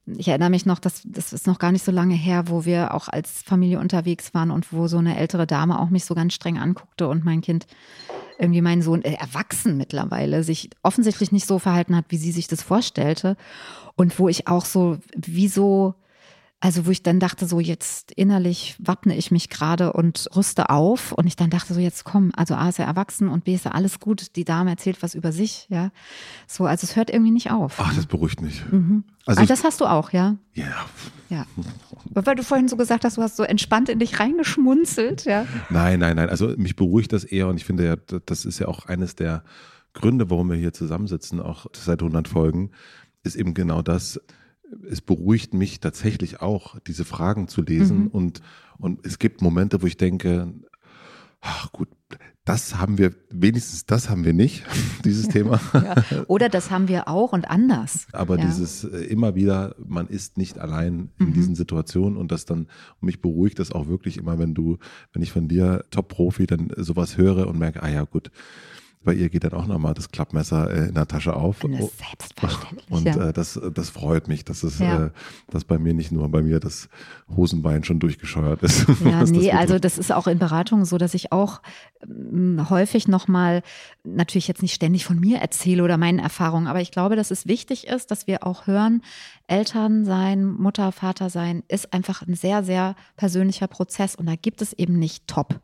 [0.07, 2.95] ich erinnere mich noch, dass das ist noch gar nicht so lange her, wo wir
[2.95, 6.35] auch als Familie unterwegs waren und wo so eine ältere Dame auch mich so ganz
[6.35, 7.67] streng anguckte und mein Kind
[8.39, 12.49] irgendwie mein Sohn äh, erwachsen mittlerweile sich offensichtlich nicht so verhalten hat, wie sie sich
[12.49, 13.37] das vorstellte
[14.01, 15.95] und wo ich auch so wie so
[16.63, 21.13] Also wo ich dann dachte, so jetzt innerlich wappne ich mich gerade und rüste auf
[21.13, 23.65] und ich dann dachte so, jetzt komm, also A ist er erwachsen und B ist
[23.65, 25.91] er alles gut, die Dame erzählt was über sich, ja.
[26.47, 27.77] So, also es hört irgendwie nicht auf.
[27.79, 28.63] Ach, das beruhigt mich.
[28.71, 29.05] Mhm.
[29.25, 30.37] Also ich- das hast du auch, ja?
[30.55, 30.85] Ja,
[31.31, 31.47] Ja.
[32.13, 35.47] Weil du vorhin so gesagt hast, du hast so entspannt in dich reingeschmunzelt, ja.
[35.71, 36.29] Nein, nein, nein.
[36.29, 37.97] Also mich beruhigt das eher und ich finde ja,
[38.27, 39.45] das ist ja auch eines der
[39.95, 42.71] Gründe, warum wir hier zusammensitzen, auch seit 100 Folgen,
[43.23, 44.21] ist eben genau das.
[44.89, 48.07] Es beruhigt mich tatsächlich auch, diese Fragen zu lesen Mhm.
[48.09, 48.41] und,
[48.79, 50.53] und es gibt Momente, wo ich denke,
[51.41, 51.89] ach gut,
[52.45, 54.65] das haben wir, wenigstens das haben wir nicht,
[55.05, 55.61] dieses Thema.
[55.75, 56.25] ja.
[56.27, 58.07] Oder das haben wir auch und anders.
[58.13, 58.47] Aber ja.
[58.47, 61.33] dieses äh, immer wieder, man ist nicht allein in Mhm.
[61.33, 62.61] diesen Situationen und das dann,
[63.01, 64.79] und mich beruhigt das auch wirklich immer, wenn du,
[65.13, 68.31] wenn ich von dir Top-Profi dann sowas höre und merke, ah ja gut,
[69.03, 71.65] bei ihr geht dann auch nochmal das Klappmesser äh, in der Tasche auf.
[71.65, 72.91] Und das Oh, selbstverständlich.
[72.91, 75.07] Und äh, das, das freut mich, dass es, Ja.
[75.07, 75.11] äh,
[75.49, 76.91] dass bei mir nicht nur bei mir das
[77.35, 78.87] Hosenbein schon durchgescheuert ist.
[78.89, 81.63] Ja, was das nee, also das ist auch in Beratungen so, dass ich auch
[82.03, 83.63] ähm, häufig nochmal,
[84.05, 87.47] natürlich jetzt nicht ständig von mir erzähle oder meinen Erfahrungen, aber ich glaube, dass es
[87.47, 89.03] wichtig ist, dass wir auch hören,
[89.47, 94.61] Eltern sein, Mutter, Vater sein, ist einfach ein sehr, sehr persönlicher Prozess und da gibt
[94.61, 95.61] es eben nicht Top.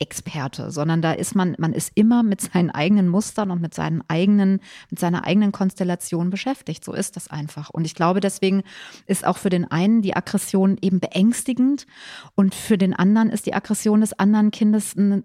[0.00, 4.02] Experte, sondern da ist man, man ist immer mit seinen eigenen Mustern und mit seinen
[4.08, 6.82] eigenen, mit seiner eigenen Konstellation beschäftigt.
[6.82, 7.68] So ist das einfach.
[7.68, 8.62] Und ich glaube, deswegen
[9.06, 11.86] ist auch für den einen die Aggression eben beängstigend
[12.34, 15.22] und für den anderen ist die Aggression des anderen Kindes ein,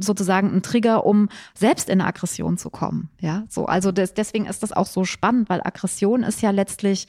[0.00, 3.10] sozusagen ein Trigger, um selbst in eine Aggression zu kommen.
[3.20, 3.66] Ja, so.
[3.66, 7.06] Also das, deswegen ist das auch so spannend, weil Aggression ist ja letztlich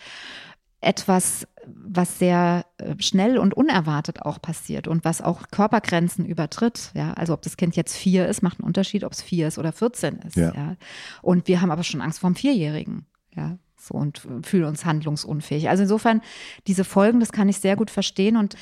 [0.82, 6.92] etwas, was sehr äh, schnell und unerwartet auch passiert und was auch Körpergrenzen übertritt.
[6.94, 9.58] Ja, also ob das Kind jetzt vier ist, macht einen Unterschied, ob es vier ist
[9.58, 10.36] oder 14 ist.
[10.36, 10.54] Ja.
[10.54, 10.76] Ja.
[11.22, 13.06] Und wir haben aber schon Angst vor dem Vierjährigen.
[13.36, 15.70] Ja, so und fühlen uns handlungsunfähig.
[15.70, 16.22] Also insofern
[16.68, 18.56] diese Folgen, das kann ich sehr gut verstehen und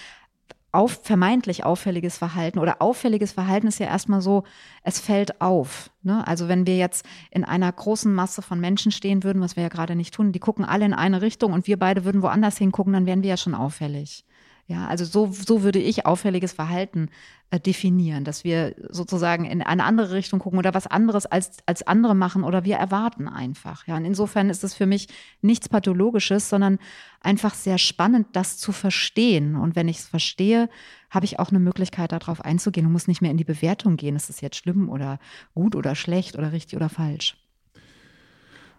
[0.71, 4.43] auf, vermeintlich auffälliges Verhalten oder auffälliges Verhalten ist ja erstmal so,
[4.83, 5.89] es fällt auf.
[6.03, 6.27] Ne?
[6.27, 9.69] Also wenn wir jetzt in einer großen Masse von Menschen stehen würden, was wir ja
[9.69, 12.93] gerade nicht tun, die gucken alle in eine Richtung und wir beide würden woanders hingucken,
[12.93, 14.25] dann wären wir ja schon auffällig.
[14.69, 17.07] Ja, also so, so würde ich auffälliges Verhalten
[17.51, 21.87] äh, definieren, dass wir sozusagen in eine andere Richtung gucken oder was anderes als, als
[21.87, 23.87] andere machen oder wir erwarten einfach.
[23.87, 25.07] Ja, und insofern ist es für mich
[25.41, 26.79] nichts Pathologisches, sondern
[27.21, 29.55] einfach sehr spannend, das zu verstehen.
[29.55, 30.69] Und wenn ich es verstehe,
[31.09, 34.17] habe ich auch eine Möglichkeit, darauf einzugehen und muss nicht mehr in die Bewertung gehen.
[34.17, 35.17] Ist es jetzt schlimm oder
[35.55, 37.37] gut oder schlecht oder richtig oder falsch?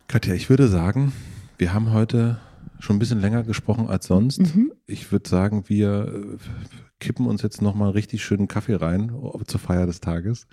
[0.07, 1.14] Katja, ich würde sagen,
[1.57, 2.39] wir haben heute
[2.79, 4.55] schon ein bisschen länger gesprochen als sonst.
[4.55, 4.72] Mhm.
[4.87, 6.37] Ich würde sagen, wir äh,
[7.01, 10.47] kippen uns jetzt nochmal richtig schönen Kaffee rein äh, zur Feier des Tages.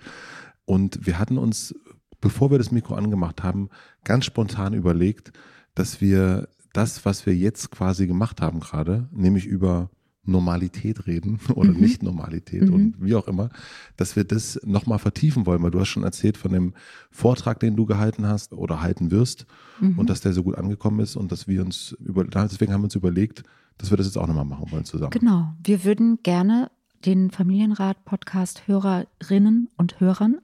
[0.64, 1.74] Und wir hatten uns,
[2.20, 3.68] bevor wir das Mikro angemacht haben,
[4.04, 5.32] ganz spontan überlegt,
[5.74, 9.90] dass wir das, was wir jetzt quasi gemacht haben gerade, nämlich über
[10.26, 11.80] Normalität reden oder Mhm.
[11.80, 12.74] Nicht-Normalität Mhm.
[12.74, 13.50] und wie auch immer,
[13.96, 16.74] dass wir das nochmal vertiefen wollen, weil du hast schon erzählt von dem
[17.10, 19.46] Vortrag, den du gehalten hast oder halten wirst
[19.80, 19.98] Mhm.
[19.98, 22.84] und dass der so gut angekommen ist und dass wir uns über, deswegen haben wir
[22.86, 23.42] uns überlegt,
[23.78, 25.10] dass wir das jetzt auch nochmal machen wollen zusammen.
[25.10, 25.52] Genau.
[25.62, 26.70] Wir würden gerne
[27.06, 30.38] den Familienrat-Podcast-Hörerinnen und Hörern,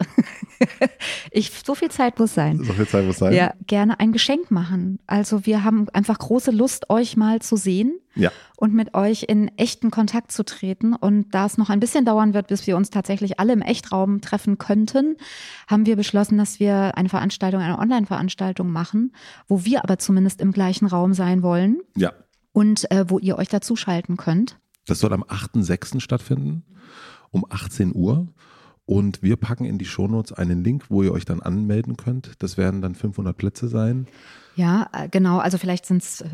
[1.31, 2.63] ich, so viel Zeit muss sein.
[2.63, 3.35] So viel Zeit muss sein.
[3.35, 5.01] Ja, gerne ein Geschenk machen.
[5.07, 8.31] Also wir haben einfach große Lust, euch mal zu sehen Ja.
[8.57, 10.95] und mit euch in echten Kontakt zu treten.
[10.95, 14.21] Und da es noch ein bisschen dauern wird, bis wir uns tatsächlich alle im Echtraum
[14.21, 15.17] treffen könnten,
[15.67, 19.13] haben wir beschlossen, dass wir eine Veranstaltung, eine Online-Veranstaltung machen,
[19.49, 22.13] wo wir aber zumindest im gleichen Raum sein wollen ja.
[22.53, 24.59] und äh, wo ihr euch dazuschalten könnt.
[24.87, 26.01] Das soll am 8.6.
[26.01, 26.65] stattfinden,
[27.31, 28.29] um 18 Uhr.
[28.85, 32.33] Und wir packen in die Shownotes einen Link, wo ihr euch dann anmelden könnt.
[32.41, 34.07] Das werden dann 500 Plätze sein.
[34.57, 35.39] Ja, äh, genau.
[35.39, 36.25] Also vielleicht sind es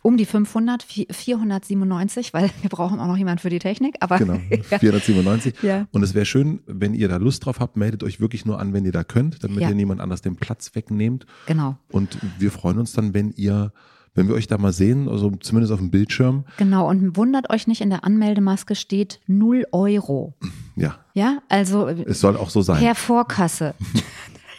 [0.00, 3.96] um die 500, vi- 497, weil wir brauchen auch noch jemanden für die Technik.
[4.00, 4.34] Aber Genau,
[4.70, 4.78] ja.
[4.78, 5.54] 497.
[5.62, 5.86] Ja.
[5.90, 8.72] Und es wäre schön, wenn ihr da Lust drauf habt, meldet euch wirklich nur an,
[8.72, 9.68] wenn ihr da könnt, damit Ja.
[9.68, 11.26] ihr niemand anders den Platz wegnehmt.
[11.46, 11.76] genau.
[11.90, 13.72] Und wir freuen uns dann, wenn ihr,
[14.14, 16.44] wenn wir euch da mal sehen, also zumindest auf dem Bildschirm.
[16.58, 16.88] Genau.
[16.88, 20.34] Und wundert euch nicht, in der Anmeldemaske steht 0 Euro.
[20.76, 22.78] Ja, Ja, also äh, es soll auch so sein.
[22.80, 23.74] per Vorkasse.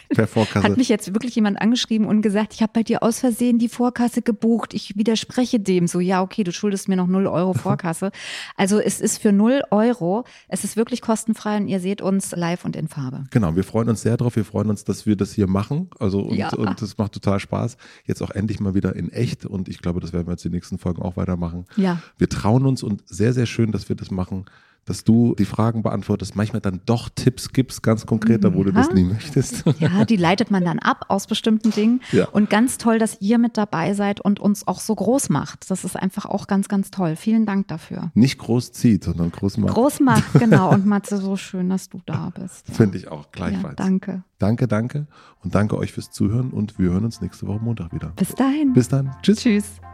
[0.08, 0.68] Per Vorkasse.
[0.68, 3.68] Hat mich jetzt wirklich jemand angeschrieben und gesagt, ich habe bei dir aus Versehen die
[3.68, 4.74] Vorkasse gebucht.
[4.74, 5.86] Ich widerspreche dem.
[5.86, 8.10] So, ja, okay, du schuldest mir noch 0 Euro Vorkasse.
[8.56, 10.24] Also es ist für 0 Euro.
[10.48, 13.24] Es ist wirklich kostenfrei und ihr seht uns live und in Farbe.
[13.30, 14.36] Genau, wir freuen uns sehr drauf.
[14.36, 15.90] Wir freuen uns, dass wir das hier machen.
[15.98, 16.50] Also und, Ja.
[16.54, 17.76] und das macht total Spaß.
[18.06, 19.44] Jetzt auch endlich mal wieder in echt.
[19.46, 21.66] Und ich glaube, das werden wir jetzt die nächsten Folgen auch weitermachen.
[21.76, 22.00] Ja.
[22.18, 24.44] Wir trauen uns und sehr, sehr schön, dass wir das machen,
[24.84, 28.72] dass du die Fragen beantwortest, manchmal dann doch Tipps gibst, ganz konkret, da wo du
[28.72, 29.64] das nie möchtest.
[29.78, 32.00] Ja, die leitet man dann ab aus bestimmten Dingen.
[32.12, 32.28] Ja.
[32.28, 35.70] Und ganz toll, dass ihr mit dabei seid und uns auch so groß macht.
[35.70, 37.16] Das ist einfach auch ganz, ganz toll.
[37.16, 38.10] Vielen Dank dafür.
[38.14, 39.74] Nicht groß zieht, sondern groß macht.
[39.74, 40.70] Groß macht, genau.
[40.72, 42.66] Und Matze, so schön, dass du da bist.
[42.72, 43.76] Finde ich auch Ja, gleichfalls.
[43.76, 44.22] danke.
[44.38, 45.06] danke, danke.
[45.42, 48.12] Und danke euch fürs Zuhören und wir hören uns nächste Woche Montag wieder.
[48.16, 48.72] Bis dahin.
[48.72, 49.10] Bis dann.
[49.22, 49.38] Tschüss.
[49.40, 49.93] Tschüss.